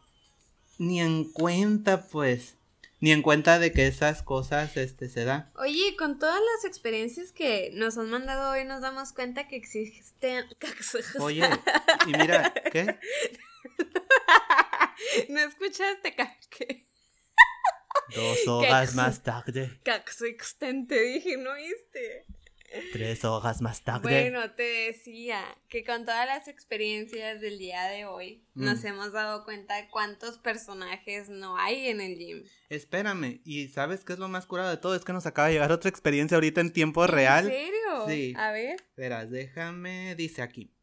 [0.78, 2.58] ni en cuenta, pues,
[3.02, 5.52] ni en cuenta de que esas cosas este se dan.
[5.56, 10.46] Oye, con todas las experiencias que nos han mandado hoy, nos damos cuenta que existen.
[11.20, 11.44] Oye,
[12.08, 13.00] y mira, ¿qué?
[15.30, 16.16] ¿No escuchaste
[16.50, 16.86] que
[18.16, 21.02] Dos horas más tarde, caxextente?
[21.02, 22.26] Dije, ¿no oíste?
[22.94, 24.02] Tres horas más tarde.
[24.30, 28.66] Bueno, te decía que con todas las experiencias del día de hoy, Mm.
[28.66, 32.44] nos hemos dado cuenta de cuántos personajes no hay en el gym.
[32.70, 34.96] Espérame, y ¿sabes qué es lo más curado de todo?
[34.96, 37.46] Es que nos acaba de llegar otra experiencia ahorita en tiempo real.
[37.46, 38.08] ¿En serio?
[38.08, 38.34] Sí.
[38.38, 38.78] A ver.
[38.96, 40.74] Verás, déjame, dice aquí.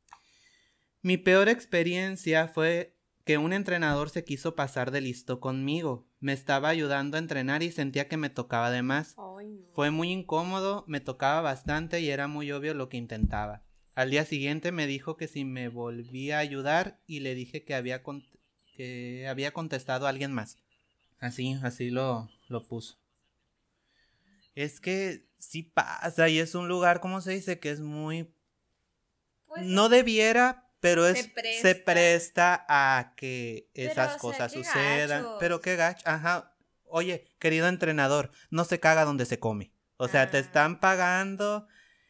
[1.02, 2.97] Mi peor experiencia fue
[3.28, 6.06] que un entrenador se quiso pasar de listo conmigo.
[6.18, 9.16] Me estaba ayudando a entrenar y sentía que me tocaba de más.
[9.18, 9.66] Ay, no.
[9.74, 13.62] Fue muy incómodo, me tocaba bastante y era muy obvio lo que intentaba.
[13.94, 17.74] Al día siguiente me dijo que si me volvía a ayudar y le dije que
[17.74, 18.24] había, con-
[18.74, 20.56] que había contestado a alguien más.
[21.20, 22.96] Así, así lo, lo puso.
[24.54, 27.60] Es que sí pasa y es un lugar, ¿cómo se dice?
[27.60, 28.32] Que es muy...
[29.48, 31.28] Pues, no debiera, pero es, se
[31.74, 31.84] presta.
[31.84, 32.66] presta.
[32.68, 35.22] a que Pero, esas o sea, cosas sucedan.
[35.22, 35.36] gachos.
[35.40, 36.54] Pero qué gacho, ajá.
[36.84, 39.72] Oye, querido entrenador, no se caga donde se come.
[39.96, 40.40] O sea, te Ah.
[40.40, 41.66] están pagando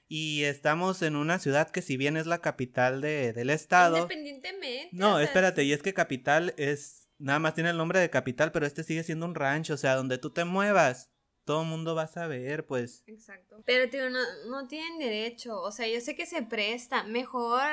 [0.07, 3.97] y estamos en una ciudad que si bien es la capital de, del estado.
[3.97, 4.89] Independientemente.
[4.93, 8.11] No, o sea, espérate, y es que capital es, nada más tiene el nombre de
[8.11, 11.11] capital, pero este sigue siendo un rancho, o sea, donde tú te muevas,
[11.45, 13.03] todo el mundo va a saber, pues.
[13.07, 13.63] Exacto.
[13.65, 14.19] Pero, tío, no,
[14.51, 15.61] no tienen derecho.
[15.63, 17.05] O sea, yo sé que se presta.
[17.05, 17.73] Mejor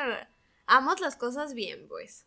[0.67, 2.25] hagamos las cosas bien, pues.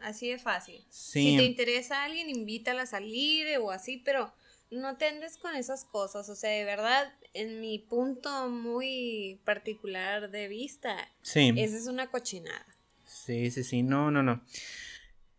[0.00, 0.84] Así de fácil.
[0.90, 1.30] Sí.
[1.30, 4.32] Si te interesa a alguien, invítala a salir o así, pero
[4.70, 6.28] no te andes con esas cosas.
[6.28, 11.52] O sea, de verdad, en mi punto muy particular de vista, Sí.
[11.56, 12.66] esa es una cochinada.
[13.06, 13.82] Sí, sí, sí.
[13.82, 14.42] No, no, no.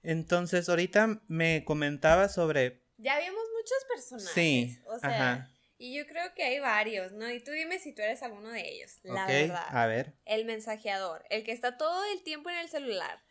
[0.03, 2.81] Entonces, ahorita me comentaba sobre.
[2.97, 4.33] Ya vimos muchos personajes.
[4.33, 4.79] Sí.
[4.85, 5.49] O sea, Ajá.
[5.83, 7.29] Y yo creo que hay varios, ¿no?
[7.29, 9.65] Y tú dime si tú eres alguno de ellos, la verdad.
[9.67, 10.13] A ver.
[10.23, 13.21] El mensajeador, el que está todo el tiempo en el celular.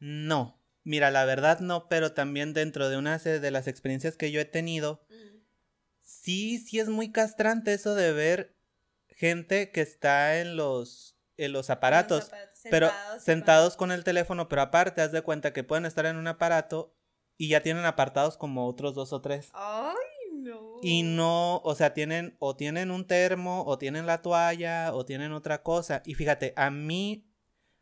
[0.00, 0.60] No.
[0.82, 4.44] Mira, la verdad no, pero también dentro de una de las experiencias que yo he
[4.44, 5.44] tenido, Mm.
[6.00, 8.56] sí, sí es muy castrante eso de ver
[9.06, 14.02] gente que está en los, en los aparatos, Los aparatos, pero sentados sentados con el
[14.02, 16.96] teléfono, pero aparte, haz de cuenta que pueden estar en un aparato
[17.36, 19.50] y ya tienen apartados como otros dos o tres.
[19.52, 19.94] Ay.
[20.82, 25.32] Y no, o sea, tienen o tienen un termo, o tienen la toalla, o tienen
[25.32, 26.02] otra cosa.
[26.04, 27.24] Y fíjate, a mí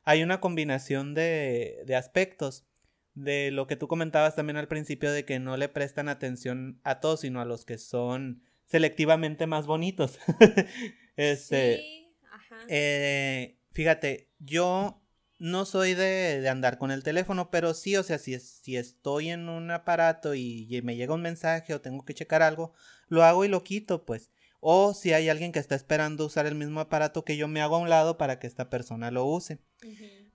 [0.02, 2.66] hay una combinación de, de aspectos
[3.14, 7.00] de lo que tú comentabas también al principio de que no le prestan atención a
[7.00, 10.18] todos, sino a los que son selectivamente más bonitos.
[11.16, 12.56] este, Sí, ajá.
[12.68, 15.02] eh, fíjate, yo
[15.40, 19.30] no soy de, de andar con el teléfono, pero sí, o sea, si, si estoy
[19.30, 22.74] en un aparato y, y me llega un mensaje o tengo que checar algo,
[23.08, 24.30] lo hago y lo quito, pues.
[24.60, 27.76] O si hay alguien que está esperando usar el mismo aparato que yo me hago
[27.76, 29.58] a un lado para que esta persona lo use.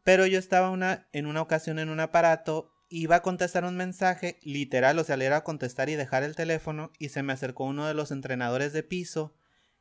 [0.03, 4.39] Pero yo estaba una, en una ocasión en un aparato, iba a contestar un mensaje,
[4.41, 7.65] literal, o sea, le era a contestar y dejar el teléfono, y se me acercó
[7.65, 9.35] uno de los entrenadores de piso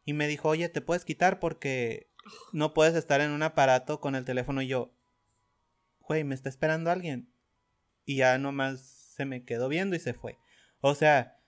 [0.05, 2.11] y me dijo, oye, te puedes quitar porque
[2.53, 4.61] no puedes estar en un aparato con el teléfono.
[4.61, 4.93] Y yo,
[6.07, 7.31] güey, me está esperando alguien.
[8.05, 8.81] Y ya nomás
[9.17, 10.37] se me quedó viendo y se fue.
[10.81, 11.38] O sea,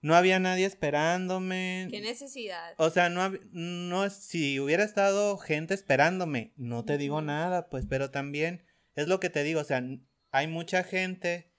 [0.00, 1.88] no había nadie esperándome.
[1.90, 2.74] ¿Qué necesidad?
[2.78, 8.10] O sea, no, no, si hubiera estado gente esperándome, no te digo nada, pues, pero
[8.10, 9.82] también es lo que te digo, o sea,
[10.30, 11.52] hay mucha gente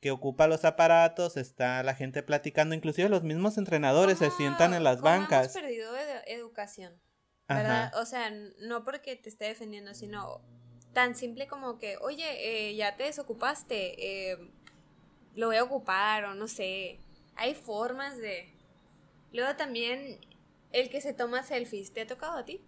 [0.00, 4.74] que ocupa los aparatos, está la gente platicando, inclusive los mismos entrenadores se ¿Cómo- sientan
[4.74, 5.56] en las cómo bancas.
[5.56, 7.00] Hemos perdido edu- educación,
[7.48, 7.92] ¿verdad?
[7.96, 10.42] O sea, no porque te esté defendiendo, sino
[10.96, 12.24] tan simple como que, oye,
[12.70, 14.38] eh, ya te desocupaste, eh,
[15.34, 16.98] lo voy a ocupar o no sé.
[17.34, 18.48] Hay formas de...
[19.30, 20.18] Luego también
[20.72, 22.64] el que se toma selfies, ¿te ha tocado a ti?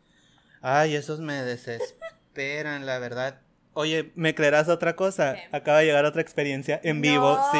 [0.60, 3.40] Ay, esos me desesperan, la verdad.
[3.72, 5.38] Oye, ¿me creerás otra cosa?
[5.50, 7.58] Acaba de llegar otra experiencia en vivo, sí.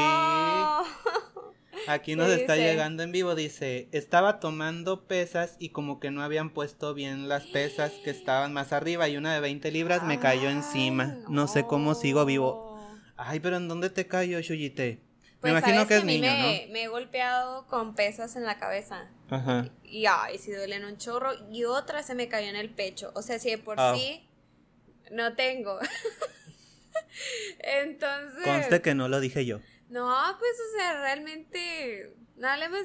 [1.89, 1.95] No.
[1.95, 2.67] Aquí ¿Qué nos está dice?
[2.67, 7.45] llegando en vivo, dice, estaba tomando pesas y como que no habían puesto bien las
[7.47, 11.17] pesas que estaban más arriba y una de 20 libras me cayó Ay, encima.
[11.29, 12.79] No sé cómo sigo vivo.
[12.79, 12.99] no.
[13.17, 15.01] Ay, pero ¿en dónde te cayó, Chuyite?
[15.41, 18.35] Pues me imagino sabes que es a mí niño, me, me he golpeado con pesas
[18.37, 19.09] en la cabeza.
[19.29, 19.37] ¿no?
[19.37, 19.69] Ajá.
[19.85, 21.31] Y ay, si duelen un chorro.
[21.53, 23.13] Y otra se me cayó en el pecho.
[23.15, 24.29] O sea, si de por sí
[25.13, 25.79] no tengo.
[27.61, 28.45] Entonces.
[28.45, 29.61] Conste que no lo dije yo.
[29.89, 32.15] No, pues, o sea, realmente.
[32.37, 32.81] No hablemos.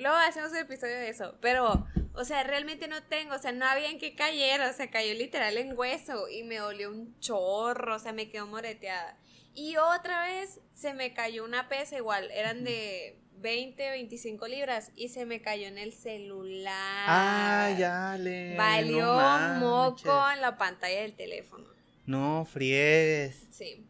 [0.00, 1.36] Luego hacemos un episodio de eso.
[1.40, 3.34] Pero, o sea, realmente no tengo.
[3.34, 4.68] O sea, no había en qué cayera.
[4.68, 6.28] O sea, cayó literal en hueso.
[6.28, 7.96] Y me dolió un chorro.
[7.96, 9.16] O sea, me quedó moreteada.
[9.54, 12.30] Y otra vez se me cayó una pesa igual.
[12.32, 14.90] Eran de 20, 25 libras.
[14.94, 16.74] Y se me cayó en el celular.
[17.06, 18.56] Ah, ya le.
[18.56, 21.66] Valió no moco en la pantalla del teléfono.
[22.04, 23.46] No, fries.
[23.50, 23.87] Sí.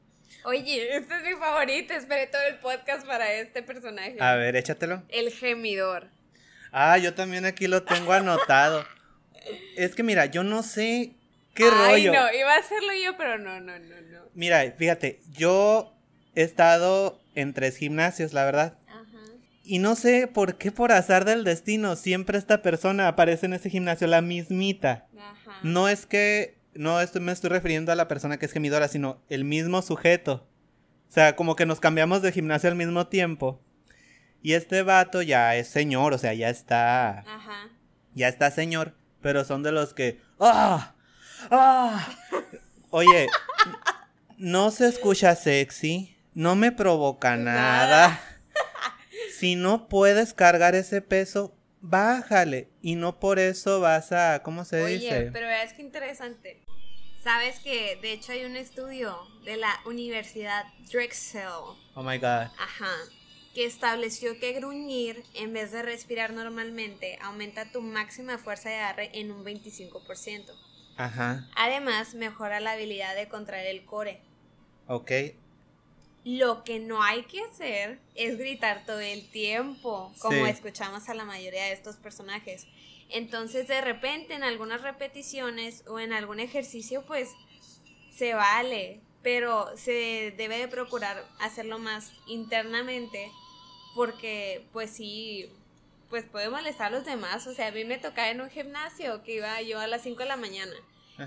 [0.49, 1.93] Oye, este es mi favorito.
[1.93, 4.17] Esperé todo el podcast para este personaje.
[4.19, 5.03] A ver, échatelo.
[5.11, 6.09] El gemidor.
[6.73, 8.83] Ah, yo también aquí lo tengo anotado.
[9.77, 11.13] Es que mira, yo no sé
[11.55, 12.13] qué Ay, rollo.
[12.15, 14.21] no, iba a hacerlo yo, pero no, no, no, no.
[14.33, 15.93] Mira, fíjate, yo
[16.35, 18.79] he estado en tres gimnasios, la verdad.
[18.89, 19.19] Ajá.
[19.65, 23.69] Y no sé por qué por azar del destino siempre esta persona aparece en ese
[23.69, 25.09] gimnasio, la mismita.
[25.19, 25.59] Ajá.
[25.63, 29.21] No es que, no estoy, me estoy refiriendo a la persona que es gemidora, sino
[29.29, 30.47] el mismo sujeto.
[31.09, 33.61] O sea, como que nos cambiamos de gimnasio al mismo tiempo.
[34.43, 37.71] Y este vato ya es señor, o sea, ya está, Ajá.
[38.15, 40.95] ya está señor, pero son de los que, ¡ah!
[41.51, 42.09] ¡ah!
[42.91, 43.27] Oye,
[44.37, 48.21] no se escucha sexy, no me provoca nada.
[49.37, 52.71] Si no puedes cargar ese peso, bájale.
[52.83, 55.31] Y no por eso vas a, ¿cómo se Oye, dice?
[55.33, 56.68] pero es que interesante.
[57.29, 59.15] Sabes que de hecho hay un estudio
[59.45, 61.43] de la Universidad Drexel,
[61.95, 62.49] Oh my god.
[62.59, 62.95] ajá,
[63.55, 69.11] que estableció que gruñir en vez de respirar normalmente aumenta tu máxima fuerza de agarre
[69.13, 70.55] en un 25%.
[70.97, 71.47] Ajá.
[71.55, 74.23] Además, mejora la habilidad de contraer el core.
[74.87, 75.13] Ok.
[76.25, 80.51] Lo que no hay que hacer es gritar todo el tiempo, como Sí.
[80.51, 82.67] escuchamos a la mayoría de estos personajes.
[83.11, 87.31] Entonces, de repente, en algunas repeticiones o en algún ejercicio, pues
[88.11, 89.01] se vale.
[89.23, 93.31] pero se debe de procurar hacerlo más internamente
[93.95, 95.51] porque pues sí,
[96.09, 97.47] pues puede molestar a los demás.
[97.47, 100.23] O sea, a mí me tocaba en un gimnasio que iba yo a las 5
[100.23, 100.75] de la mañana.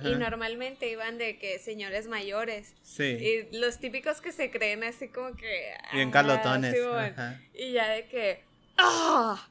[0.03, 2.73] Y normalmente iban de que señores mayores.
[2.81, 3.03] Sí.
[3.03, 5.75] Y los típicos que se creen así como que.
[5.91, 6.73] Bien ah, carlotones.
[6.73, 7.13] sí, bueno.
[7.13, 7.41] Ajá.
[7.53, 8.41] Y ya de que.
[8.77, 9.49] ¡Ah!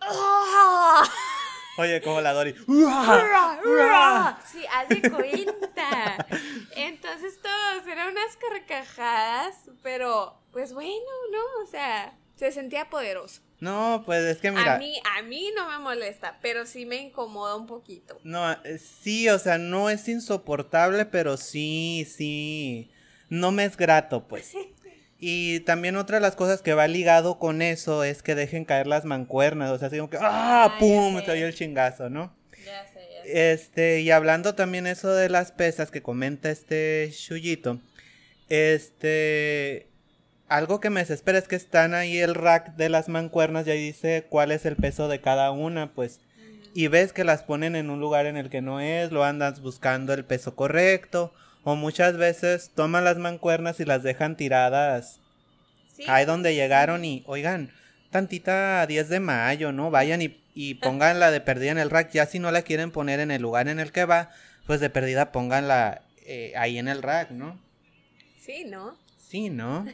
[0.00, 1.30] ¡Ah!
[1.76, 2.54] Oye, como la Dory.
[4.52, 6.26] Sí, haz de cuenta.
[6.76, 10.92] Entonces todos eran unas carcajadas, pero pues bueno,
[11.32, 11.62] ¿no?
[11.62, 13.42] O sea, se sentía poderoso.
[13.60, 14.74] No, pues es que mira.
[14.74, 18.18] A mí, a mí no me molesta, pero sí me incomoda un poquito.
[18.22, 22.90] No, eh, sí, o sea, no es insoportable, pero sí, sí.
[23.30, 24.52] No me es grato, pues.
[25.18, 28.86] Y también otra de las cosas que va ligado con eso es que dejen caer
[28.86, 29.70] las mancuernas.
[29.70, 30.64] O sea, así como que ¡ah!
[30.64, 31.22] Ah, ¡pum!
[31.24, 32.34] Se oye el chingazo, ¿no?
[32.64, 33.52] Ya sé, ya sé.
[33.52, 37.80] Este, y hablando también eso de las pesas que comenta este Shuyito,
[38.48, 39.88] este,
[40.48, 43.82] algo que me desespera es que están ahí el rack de las mancuernas y ahí
[43.82, 46.20] dice cuál es el peso de cada una, pues,
[46.74, 49.60] y ves que las ponen en un lugar en el que no es, lo andas
[49.60, 51.32] buscando el peso correcto,
[51.64, 55.20] o muchas veces toman las mancuernas y las dejan tiradas
[55.96, 57.70] Sí, ahí donde llegaron y, oigan,
[58.10, 59.90] tantita 10 de mayo, ¿no?
[59.90, 62.10] Vayan y, y pónganla de perdida en el rack.
[62.10, 64.30] Ya si no la quieren poner en el lugar en el que va,
[64.66, 67.60] pues de perdida pónganla eh, ahí en el rack, ¿no?
[68.38, 68.98] sí, ¿no?
[69.16, 69.86] Sí, ¿no?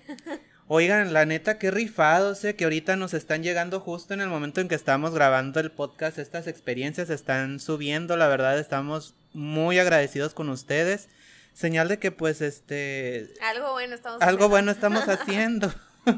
[0.67, 4.61] Oigan, la neta, qué rifados, eh, que ahorita nos están llegando justo en el momento
[4.61, 6.19] en que estamos grabando el podcast.
[6.19, 11.09] Estas experiencias están subiendo, la verdad, estamos muy agradecidos con ustedes.
[11.53, 14.49] Señal de que, pues, este, Algo bueno estamos algo haciendo.
[14.49, 15.75] bueno estamos haciendo.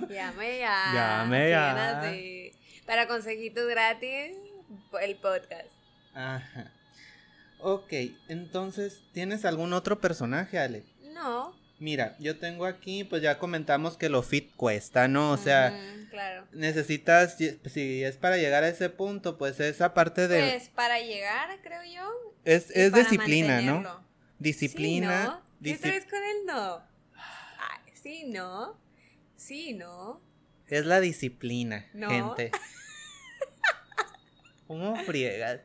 [0.09, 0.91] Llame ya.
[0.95, 2.13] Llame ya.
[2.87, 4.37] Para consejitos gratis,
[5.01, 5.69] el podcast.
[6.15, 6.71] Ajá.
[7.61, 7.93] Ok,
[8.29, 10.85] entonces, ¿tienes algún otro personaje, Ale?
[11.13, 11.57] No.
[11.79, 15.33] Mira, yo tengo aquí, pues ya comentamos que lo fit cuesta, ¿no?
[15.33, 15.77] O sea,
[16.11, 16.47] claro.
[16.53, 20.51] necesitas, si es para llegar a ese punto, pues esa parte de...
[20.51, 22.35] Pues para llegar, creo yo.
[22.45, 24.02] es y es para disciplina, ¿no?
[24.43, 25.23] Disciplina.
[25.23, 25.43] Sí, ¿no?
[25.63, 26.37] ¿Qué disci- traes con él?
[26.47, 26.83] No.
[27.15, 28.79] Ay, sí, ¿no?
[29.37, 30.21] Sí, ¿no?
[30.69, 32.09] Es la disciplina, No.
[32.09, 32.51] gente.
[34.67, 35.61] ¿Cómo friegas?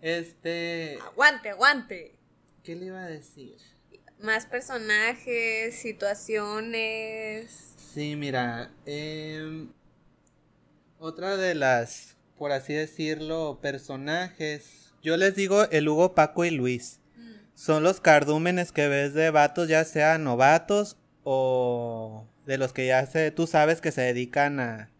[0.00, 0.98] Este...
[1.04, 2.14] Aguante, aguante.
[2.62, 3.56] ¿Qué le iba a decir?
[4.20, 7.74] Más personajes, situaciones.
[7.92, 9.68] Sí, mira, em,
[10.98, 17.00] otra de las, por así decirlo, personajes, yo les digo el Hugo, Paco y Luis.
[17.54, 23.06] Son los cardúmenes que ves de vatos, ya sean novatos o de los que ya
[23.06, 24.90] se, tú sabes que se dedican a,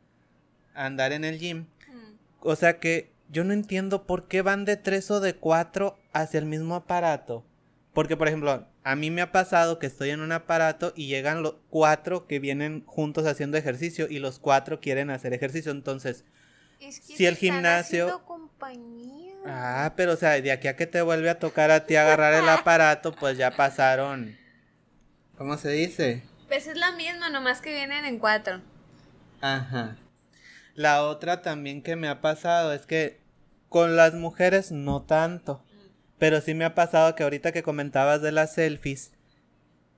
[0.75, 1.67] a andar en el gym.
[1.89, 2.15] Mm.
[2.41, 6.39] O sea que yo no entiendo por qué van de tres o de cuatro hacia
[6.39, 7.45] el mismo aparato.
[7.93, 11.43] Porque, por ejemplo, a mí me ha pasado que estoy en un aparato y llegan
[11.43, 15.73] los cuatro que vienen juntos haciendo ejercicio y los cuatro quieren hacer ejercicio.
[15.73, 16.25] Entonces,
[16.81, 17.37] Es que Si el
[17.67, 19.22] haciendo compañía.
[19.47, 22.35] Ah, pero o sea, de aquí a que te vuelve a tocar a ti agarrar
[22.35, 24.37] el aparato, pues ya pasaron.
[25.37, 26.23] ¿Cómo se dice?
[26.49, 28.61] Pues es la misma, nomás que vienen en cuatro.
[29.41, 29.97] Ajá.
[30.75, 33.21] La otra también que me ha pasado es que
[33.69, 35.65] con las mujeres no tanto.
[36.19, 39.13] Pero sí me ha pasado que ahorita que comentabas de las selfies,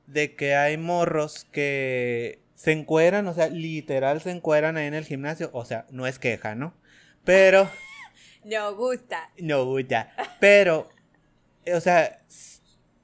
[0.07, 5.05] de que hay morros que se encueran, o sea, literal se encueran ahí en el
[5.05, 5.51] gimnasio.
[5.53, 6.73] O sea, no es queja, ¿no?
[7.25, 7.69] Pero,
[8.45, 9.31] No gusta.
[9.39, 10.13] no, ya.
[10.41, 10.89] Pero,
[11.75, 12.21] o sea,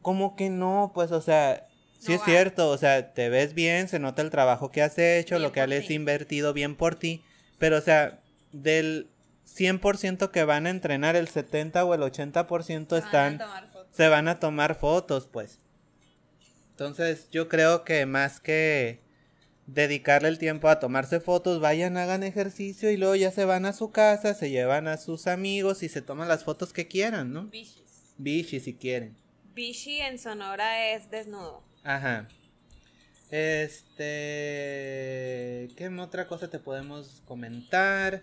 [0.03, 1.66] como que no, pues, o sea,
[1.99, 2.24] sí No es va.
[2.26, 5.53] cierto, o sea, te ves bien, se nota el trabajo que has hecho, Bien lo
[5.53, 5.95] que has ti.
[5.95, 7.22] invertido bien por ti,
[7.59, 8.20] pero, o sea,
[8.53, 9.09] del
[9.47, 13.97] 100% que van a entrenar, el 70 o el 80% están, Van a tomar fotos.
[13.97, 15.59] se van a tomar fotos, pues.
[16.70, 19.01] Entonces, yo creo que más que
[19.72, 23.72] dedicarle el tiempo a tomarse fotos, vayan, hagan ejercicio y luego ya se van a
[23.72, 27.46] su casa, se llevan a sus amigos y se toman las fotos que quieran, ¿no?
[27.46, 28.14] Bichis.
[28.18, 29.16] Bichi si quieren.
[29.54, 31.62] Bichi en Sonora es desnudo.
[31.84, 32.28] Ajá.
[33.30, 34.08] Este,
[35.76, 38.22] ¿qué otra cosa te podemos comentar?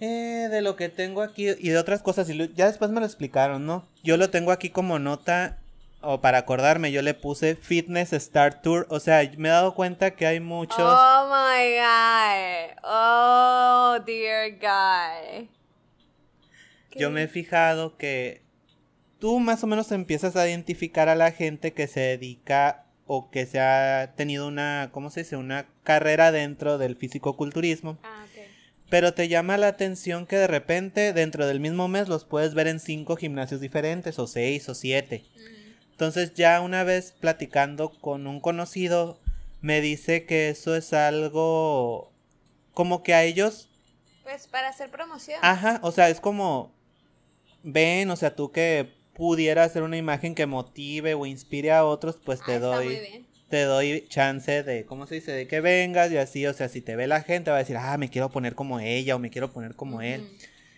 [0.00, 3.06] Eh, de lo que tengo aquí y de otras cosas, y ya después me lo
[3.06, 3.88] explicaron, ¿no?
[4.04, 5.58] Yo lo tengo aquí como nota,
[6.00, 10.12] o para acordarme, yo le puse Fitness Start Tour, o sea, me he dado cuenta
[10.12, 10.78] que hay muchos...
[10.78, 12.78] Oh my god.
[12.84, 15.48] Oh dear God.
[16.96, 18.42] Yo me he fijado que
[19.18, 23.46] tú más o menos empiezas a identificar a la gente que se dedica o que
[23.46, 25.36] se ha tenido una, ¿cómo se dice?
[25.36, 27.98] Una carrera dentro del fisicoculturismo.
[28.02, 28.42] Ah, ok.
[28.90, 32.68] Pero te llama la atención que de repente dentro del mismo mes los puedes ver
[32.68, 35.24] en cinco gimnasios diferentes, o seis, o siete.
[35.34, 35.57] Mm.
[35.98, 39.18] Entonces ya una vez platicando con un conocido,
[39.60, 42.12] me dice que eso es algo
[42.72, 43.68] como que a ellos...
[44.22, 45.40] Pues para hacer promoción.
[45.42, 46.72] Ajá, o sea, es como...
[47.64, 52.20] Ven, o sea, tú que pudiera hacer una imagen que motive o inspire a otros,
[52.24, 53.26] pues te Ah, está doy muy bien.
[53.50, 55.32] te doy chance de, ¿cómo se dice?
[55.32, 57.76] De que vengas y así, o sea, si te ve la gente va a decir,
[57.76, 60.30] ah, me quiero poner como ella o me quiero poner como él.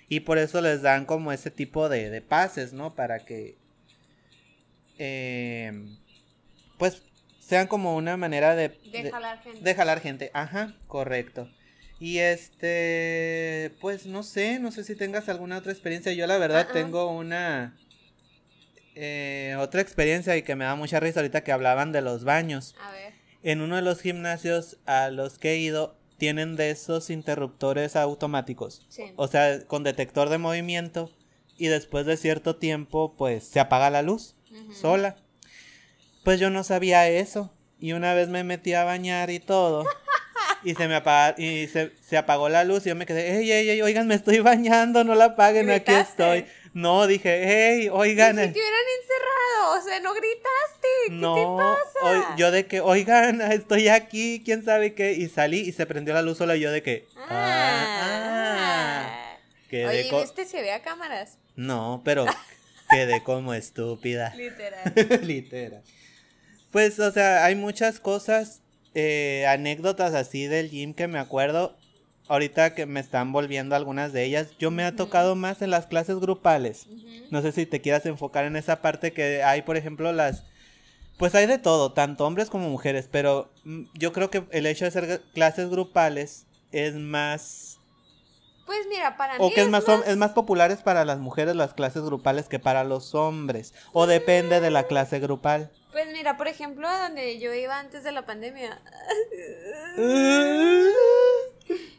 [0.08, 2.94] Y por eso les dan como ese tipo de, de pases, ¿no?
[2.94, 3.58] Para que,
[5.02, 5.72] eh,
[6.78, 7.02] pues,
[7.40, 8.68] sean como una manera de...
[8.68, 9.60] De de- jalar gente.
[9.62, 11.50] de jalar gente, ajá, correcto.
[11.98, 16.12] Y este, pues no sé, no sé si tengas alguna otra experiencia.
[16.12, 16.72] Yo la verdad Ah, ah.
[16.72, 17.76] tengo una
[18.94, 22.74] eh, otra experiencia y que me da mucha risa ahorita que hablaban de los baños.
[22.82, 23.12] A ver.
[23.42, 28.86] En uno de los gimnasios a los que he ido tienen de esos interruptores automáticos.
[28.88, 29.04] Sí.
[29.16, 31.10] O sea, con detector de movimiento
[31.56, 34.36] y después de cierto tiempo pues se apaga la luz
[34.72, 35.16] Sola.
[36.24, 37.52] Pues yo no sabía eso.
[37.78, 39.84] Y una vez me metí a bañar y todo.
[40.62, 43.50] Y se me apagó, y se, se apagó la luz y yo me quedé, ey,
[43.50, 46.44] ey, ey, oigan, me estoy bañando, no la apaguen, aquí estoy.
[46.74, 48.36] No, dije, hey, ¿Y oigan.
[48.36, 49.78] si eh, te hubieran encerrado?
[49.78, 50.88] O sea, no gritaste.
[51.06, 51.46] ¿Qué no, te
[52.04, 52.36] pasa?
[52.36, 55.12] yo de que, oigan, estoy aquí, quién sabe qué.
[55.12, 59.36] Y salí y se prendió la luz sola y yo de que, ah, ah.
[59.70, 61.38] Quedé Oye, co- ¿viste si había cámaras?
[61.56, 62.26] No, pero
[62.90, 64.34] quedé como estúpida.
[64.36, 65.20] Literal.
[65.26, 65.82] Literal.
[66.70, 68.62] Pues, o sea, hay muchas cosas,
[68.94, 71.76] eh, anécdotas así del gym que me acuerdo.
[72.28, 74.50] Ahorita que me están volviendo algunas de ellas.
[74.60, 76.86] Yo me ha tocado más en las clases grupales.
[77.32, 80.44] No sé si te quieras enfocar en esa parte que hay, por ejemplo, las...
[81.18, 84.84] Pues hay de todo, tanto hombres como mujeres, pero mm, yo creo que el hecho
[84.84, 87.79] de hacer clases grupales es más...
[88.70, 91.56] Pues mira, para O mí que es más, hom- es más populares para las mujeres
[91.56, 93.74] las clases grupales que para los hombres.
[93.92, 95.72] O depende de la clase grupal.
[95.90, 98.80] Pues mira, por ejemplo, a donde yo iba antes de la pandemia.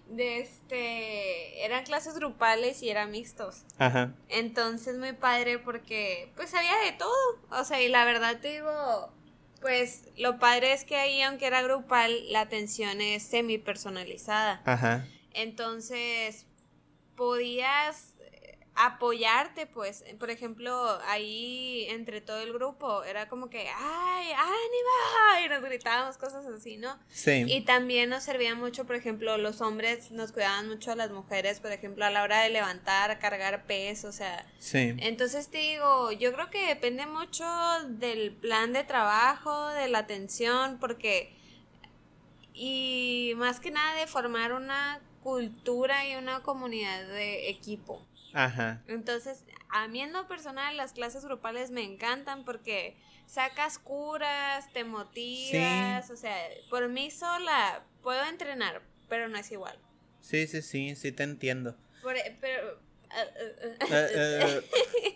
[0.08, 1.66] De este.
[1.66, 3.64] Eran clases grupales y eran mixtos.
[3.78, 4.14] Ajá.
[4.30, 7.14] Entonces, muy padre porque, pues, había de todo.
[7.52, 9.12] O sea, y la verdad te digo.
[9.62, 14.62] Pues lo padre es que ahí, aunque era grupal, la atención es semi personalizada.
[14.66, 15.06] Ajá.
[15.34, 16.46] Entonces,
[17.16, 24.32] podías eh, apoyarte, pues, por ejemplo, ahí entre todo el grupo, era como que, ¡ay,
[24.32, 25.46] ánima!
[25.46, 26.98] Y nos gritábamos cosas así, ¿no?
[27.10, 27.44] Sí.
[27.48, 31.60] Y también nos servía mucho, por ejemplo, los hombres nos cuidaban mucho a las mujeres,
[31.60, 34.96] por ejemplo, a la hora de levantar, cargar peso, o sea, Sí.
[35.00, 37.46] entonces te digo, yo creo que depende mucho
[37.90, 41.36] del plan de trabajo, de la atención, porque
[42.54, 48.06] y más que nada de formar una cultura y una comunidad de equipo.
[48.34, 48.82] Ajá.
[48.88, 52.98] Entonces, a mí en lo personal las clases grupales me encantan porque
[53.28, 56.36] sacas curas, te motivas, o sea,
[56.70, 59.78] por mí sola puedo entrenar, pero no es igual.
[60.22, 61.76] Sí, sí, sí, sí te entiendo.
[62.02, 62.80] Por- pero
[63.14, 64.62] Eh, eh,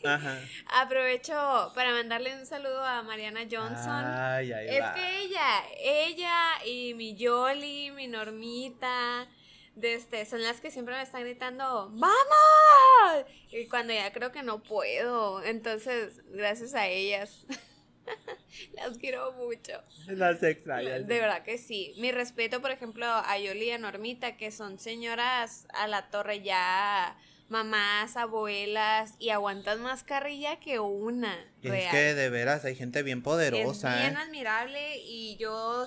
[0.04, 0.38] ajá.
[0.82, 4.04] Aprovecho para mandarle un saludo a Mariana Johnson.
[4.06, 4.94] Ay, ay, es va.
[4.94, 9.28] que ella, ella y mi Yoli, mi Normita,
[9.76, 13.26] de este, son las que siempre me están gritando, ¡Vamos!
[13.52, 15.44] Y cuando ya creo que no puedo.
[15.44, 17.46] Entonces, gracias a ellas.
[18.74, 19.84] Las quiero mucho.
[20.08, 21.08] Las extrañas.
[21.08, 21.94] De verdad que sí.
[21.98, 26.42] Mi respeto, por ejemplo, a Yoli y a Normita, que son señoras a la torre
[26.42, 27.18] ya,
[27.50, 31.36] mamás, abuelas, y aguantan más carrilla que una.
[31.62, 31.92] Es real.
[31.92, 34.22] que de veras hay gente bien poderosa, Es bien ¿eh?
[34.22, 35.86] admirable y yo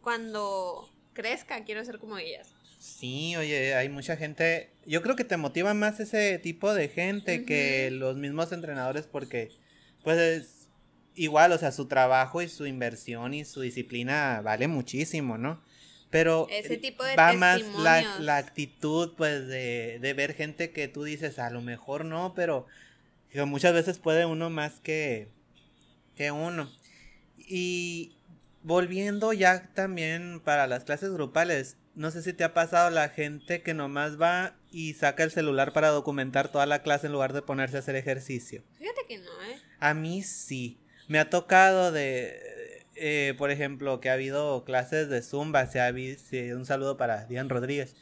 [0.00, 2.53] cuando crezca quiero ser como ellas.
[3.04, 4.70] Sí, oye, hay mucha gente.
[4.86, 9.50] Yo creo que te motiva más ese tipo de gente que los mismos entrenadores porque,
[10.02, 10.68] pues, es
[11.14, 15.62] igual, o sea, su trabajo y su inversión y su disciplina vale muchísimo, ¿no?
[16.08, 17.60] Pero Ese tipo de va más
[18.20, 22.66] la, actitud, pues, de, de ver gente que tú dices, a lo mejor no, pero
[23.28, 25.28] que muchas veces puede uno más que,
[26.16, 26.70] que uno.
[27.36, 28.16] Y
[28.62, 33.62] volviendo ya también para las clases grupales, no sé si te ha pasado la gente
[33.62, 37.42] que nomás va y saca el celular para documentar toda la clase en lugar de
[37.42, 38.62] ponerse a hacer ejercicio.
[38.78, 39.60] Fíjate que no, ¿eh?
[39.78, 40.80] A mí sí.
[41.06, 45.92] Me ha tocado de, eh, por ejemplo, que ha habido clases de Zumba, se ha
[45.92, 47.94] sí, un saludo para Dian Rodríguez,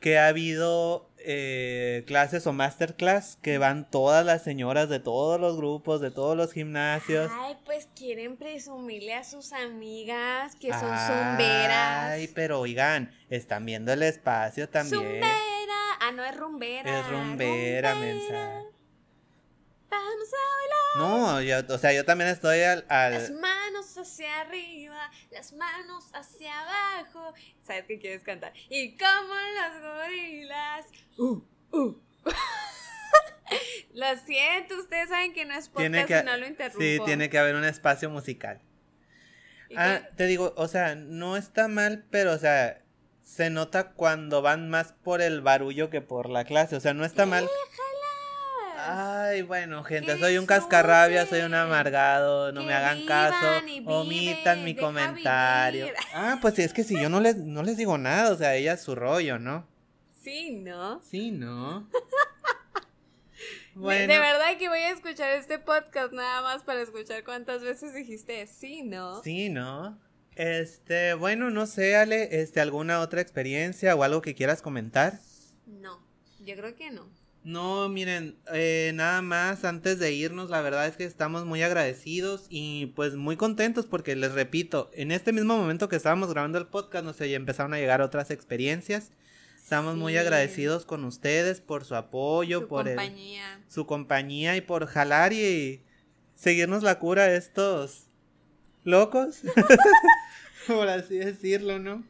[0.00, 5.56] que ha habido eh, clases o masterclass que van todas las señoras de todos los
[5.56, 7.30] grupos, de todos los gimnasios.
[7.34, 12.30] Ay, pues quieren presumirle a sus amigas que son Ay, zumberas.
[12.34, 15.02] pero oigan, están viendo el espacio también.
[15.02, 15.32] Zumbera.
[16.00, 17.00] Ah, no, es rumbera.
[17.00, 18.62] Es rumbera, mensa.
[19.90, 21.20] Vamos a bailar.
[21.36, 22.84] No, yo, o sea, yo también estoy al...
[22.88, 23.32] Al...
[23.34, 23.63] manos
[24.04, 27.32] hacia arriba, las manos hacia abajo.
[27.62, 28.52] ¿Sabes qué quieres cantar?
[28.68, 30.86] Y como los gorilas.
[31.18, 31.42] Uh,
[31.72, 32.00] uh.
[33.94, 36.80] lo siento, ustedes saben que no es podcast que, y no lo interrumpo.
[36.80, 38.60] sí, tiene que haber un espacio musical.
[39.70, 40.16] ¿Y Ah, qué?
[40.16, 42.82] te digo, o sea, no está mal, pero, o sea,
[43.22, 46.76] se nota cuando van más por el barullo que por la clase.
[46.76, 47.48] O sea, no está mal.
[48.86, 54.64] Ay, bueno, gente, soy un cascarrabia, soy un amargado, no Que me hagan caso, omitan
[54.64, 55.86] mi comentario.
[55.86, 55.98] vivir.
[56.12, 58.74] Ah, pues es que si yo no les, no les digo nada, o sea, ella
[58.74, 59.66] es su rollo, ¿no?
[60.22, 61.02] Sí, ¿no?
[61.02, 61.88] Sí, ¿no?
[63.76, 67.92] Bueno, De verdad que voy a escuchar este podcast nada más para escuchar cuántas veces
[67.92, 69.20] dijiste sí, ¿no?
[69.24, 69.98] sí, ¿no?
[70.36, 75.18] Este, bueno, no sé, Ale, este, ¿alguna otra experiencia o algo que quieras comentar?
[75.66, 76.00] No,
[76.38, 77.08] yo creo que no.
[77.44, 82.46] No, miren, eh, nada más antes de irnos, la verdad es que estamos muy agradecidos
[82.48, 86.66] y pues muy contentos porque les repito, en este mismo momento que estábamos grabando el
[86.66, 89.10] podcast, no sé, ya empezaron a llegar otras experiencias.
[89.62, 92.96] Estamos muy agradecidos con ustedes por su apoyo, Su por el-
[93.68, 95.82] su compañía y por jalar y
[96.34, 98.06] seguirnos la cura a estos
[98.84, 99.40] locos,
[100.66, 102.04] por así decirlo, ¿no?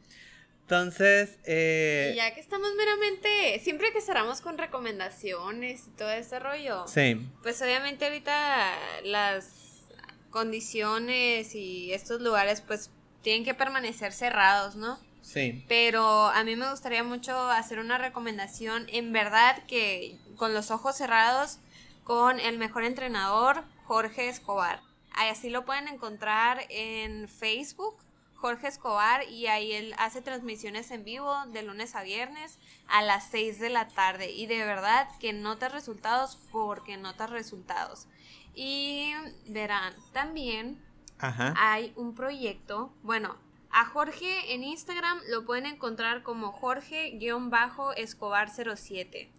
[0.65, 6.39] Entonces, eh, Y ya que estamos meramente, siempre que cerramos con recomendaciones y todo ese
[6.39, 9.85] rollo, sí, pues obviamente ahorita las
[10.31, 12.89] condiciones y estos lugares pues
[13.21, 14.99] tienen que permanecer cerrados, ¿no?
[15.21, 20.71] sí, Pero a mí me gustaría mucho hacer una recomendación, en verdad que con los
[20.71, 21.59] ojos cerrados,
[22.03, 24.81] con el mejor entrenador, Jorge Escobar.
[25.11, 27.97] Así lo pueden encontrar en Facebook,
[28.45, 33.31] Jorge Escobar, y ahí él hace transmisiones en vivo de lunes a viernes a las
[33.31, 34.29] 6 de la tarde.
[34.29, 38.05] Y de verdad que notas resultados porque notas resultados.
[38.53, 39.13] Y
[39.47, 40.79] verán, también
[41.17, 43.35] ajá, hay un proyecto, bueno,
[43.71, 49.31] a Jorge en Instagram lo pueden encontrar como Jorge-Escobar07.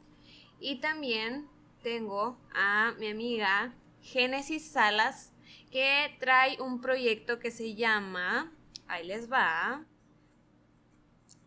[0.59, 1.48] Y también
[1.84, 5.32] tengo a mi amiga Génesis Salas
[5.70, 8.52] que trae un proyecto que se llama,
[8.89, 9.84] ahí les va,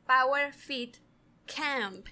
[0.06, 0.98] Power Fit
[1.46, 2.08] Camp.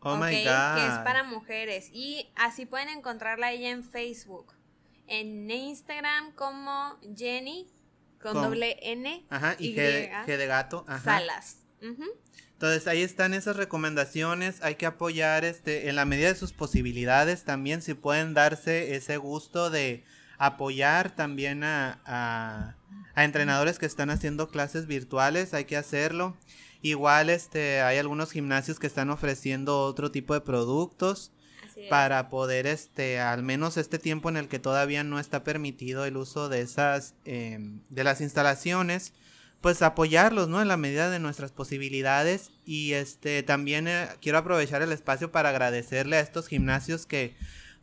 [0.00, 1.90] oh my god, Que es para mujeres.
[1.92, 4.54] Y así pueden encontrarla ella en Facebook.
[5.06, 7.66] En Instagram como Jenny
[8.20, 9.26] con Con- doble N.
[9.30, 10.84] Ajá, y Y, G de, G de gato.
[10.86, 11.02] Ajá.
[11.18, 11.58] Salas.
[12.52, 14.62] Entonces ahí están esas recomendaciones.
[14.62, 19.16] Hay que apoyar este, en la medida de sus posibilidades también si pueden darse ese
[19.16, 20.04] gusto de
[20.38, 22.76] apoyar también a, a,
[23.20, 25.54] a entrenadores que están haciendo clases virtuales.
[25.54, 26.36] Hay que hacerlo.
[26.82, 31.32] Igual este, hay algunos gimnasios que están ofreciendo otro tipo de productos
[31.88, 36.18] para poder este al menos este tiempo en el que todavía no está permitido el
[36.18, 39.14] uso de esas em, de las instalaciones
[39.62, 44.82] pues apoyarlos no en la medida de nuestras posibilidades y este también eh, quiero aprovechar
[44.82, 47.34] el espacio para agradecerle a estos gimnasios que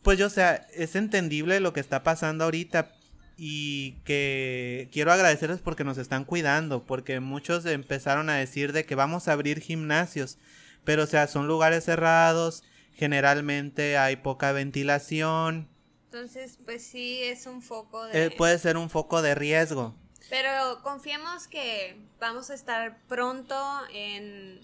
[0.03, 2.97] pues yo sea es entendible lo que está pasando ahorita
[3.38, 8.95] y que quiero agradecerles porque nos están cuidando porque muchos empezaron a decir de que
[8.95, 10.38] vamos a abrir gimnasios
[10.83, 12.63] pero o sea son lugares cerrados
[12.95, 15.69] generalmente hay poca ventilación
[16.05, 18.25] Entonces, pues sí, es un foco de...
[18.25, 19.95] eh, puede ser un foco de riesgo
[20.29, 23.55] Pero confiemos que vamos a estar pronto
[23.93, 24.59] en...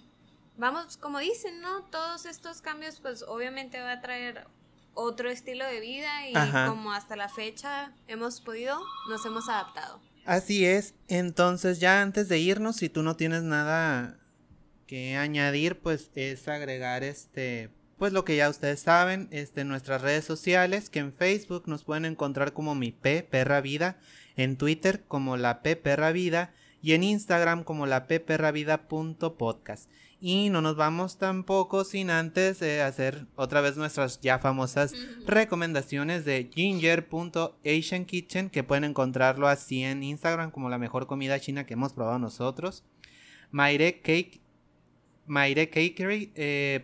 [0.58, 1.84] Vamos, como dicen, ¿no?
[1.86, 4.46] Todos estos cambios, pues obviamente va a traer
[4.94, 6.68] otro estilo de vida y Ajá.
[6.68, 8.80] como hasta la fecha hemos podido,
[9.10, 10.02] nos hemos adaptado.
[10.26, 14.18] Así es, entonces ya antes de irnos, si tú no tienes nada
[14.88, 20.24] que añadir, pues es agregar este, pues lo que ya ustedes saben, este, nuestras redes
[20.24, 23.98] sociales, que en Facebook nos pueden encontrar como mi P, Perra Vida,
[24.36, 28.88] en Twitter como la P Perra Vida y en Instagram como la P Perra Vida
[28.88, 29.90] punto podcast.
[30.26, 34.94] Y no nos vamos tampoco sin antes eh, hacer otra vez nuestras ya famosas
[35.28, 41.74] recomendaciones de ginger.asiankitchen que pueden encontrarlo así en Instagram como la mejor comida china que
[41.74, 42.86] hemos probado nosotros.
[43.52, 44.40] Maire Cake
[45.26, 46.82] Maire Cakery, eh,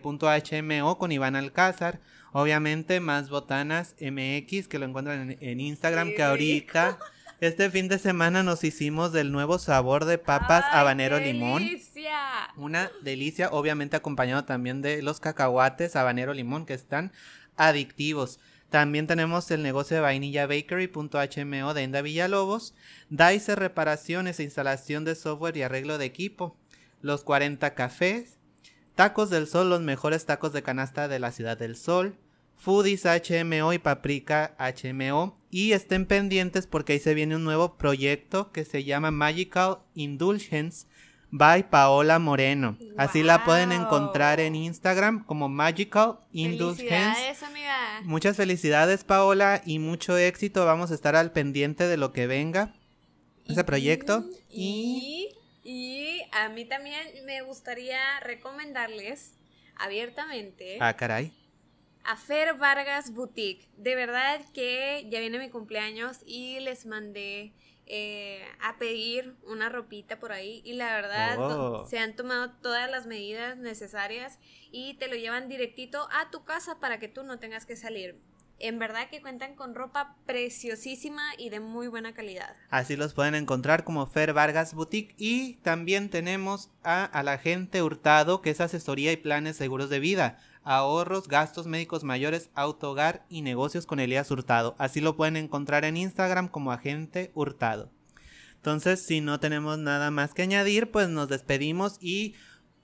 [0.98, 2.02] con Iván Alcázar.
[2.32, 6.98] Obviamente más botanas MX que lo encuentran en, en Instagram que ahorita
[7.40, 11.62] este fin de semana nos hicimos del nuevo sabor de papas ¡Ay, habanero qué limón.
[11.62, 12.18] delicia!
[12.56, 17.12] Una delicia, obviamente acompañado también de los cacahuates habanero limón que están
[17.56, 18.40] adictivos.
[18.68, 22.74] También tenemos el negocio de vainilla bakery.hmo de Enda Villalobos,
[23.08, 26.56] Dice reparaciones e instalación de software y arreglo de equipo,
[27.00, 28.38] los 40 cafés,
[28.94, 32.16] Tacos del Sol, los mejores tacos de canasta de la Ciudad del Sol,
[32.56, 35.39] Foodies HMO y Paprika HMO.
[35.50, 40.86] Y estén pendientes porque ahí se viene un nuevo proyecto que se llama Magical Indulgence
[41.32, 42.76] by Paola Moreno.
[42.96, 46.88] Así la pueden encontrar en Instagram como Magical Indulgence.
[46.88, 48.00] Felicidades, amiga.
[48.04, 50.64] Muchas felicidades, Paola, y mucho éxito.
[50.64, 52.74] Vamos a estar al pendiente de lo que venga.
[53.48, 54.24] Ese proyecto.
[54.48, 55.30] Y,
[55.64, 59.34] y a mí también me gustaría recomendarles
[59.76, 61.32] abiertamente Ah, caray.
[62.04, 63.68] A Fer Vargas Boutique.
[63.76, 67.52] De verdad que ya viene mi cumpleaños y les mandé
[67.86, 71.86] eh, a pedir una ropita por ahí y la verdad Oh.
[71.88, 74.38] se han tomado todas las medidas necesarias
[74.70, 78.20] y te lo llevan directito a tu casa para que tú no tengas que salir.
[78.62, 82.54] En verdad que cuentan con ropa preciosísima y de muy buena calidad.
[82.68, 85.14] Así los pueden encontrar como Fer Vargas Boutique.
[85.16, 89.98] Y también tenemos a, a la gente Hurtado, que es asesoría y planes seguros de
[90.00, 94.74] vida, ahorros, gastos médicos mayores, autogar y negocios con Elías Hurtado.
[94.78, 97.90] Así lo pueden encontrar en Instagram como agente Hurtado.
[98.56, 102.34] Entonces, si no tenemos nada más que añadir, pues nos despedimos y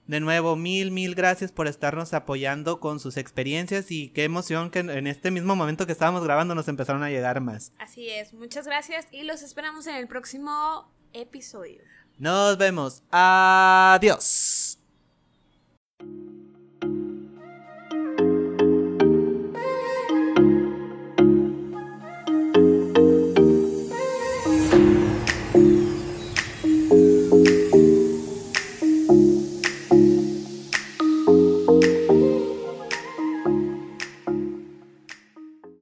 [0.07, 4.79] de nuevo, mil, mil gracias por estarnos apoyando con sus experiencias y qué emoción que
[4.79, 7.73] en este mismo momento que estábamos grabando nos empezaron a llegar más.
[7.77, 11.83] Así es, muchas gracias y los esperamos en el próximo episodio.
[12.17, 13.03] Nos vemos.
[13.11, 14.76] Adiós.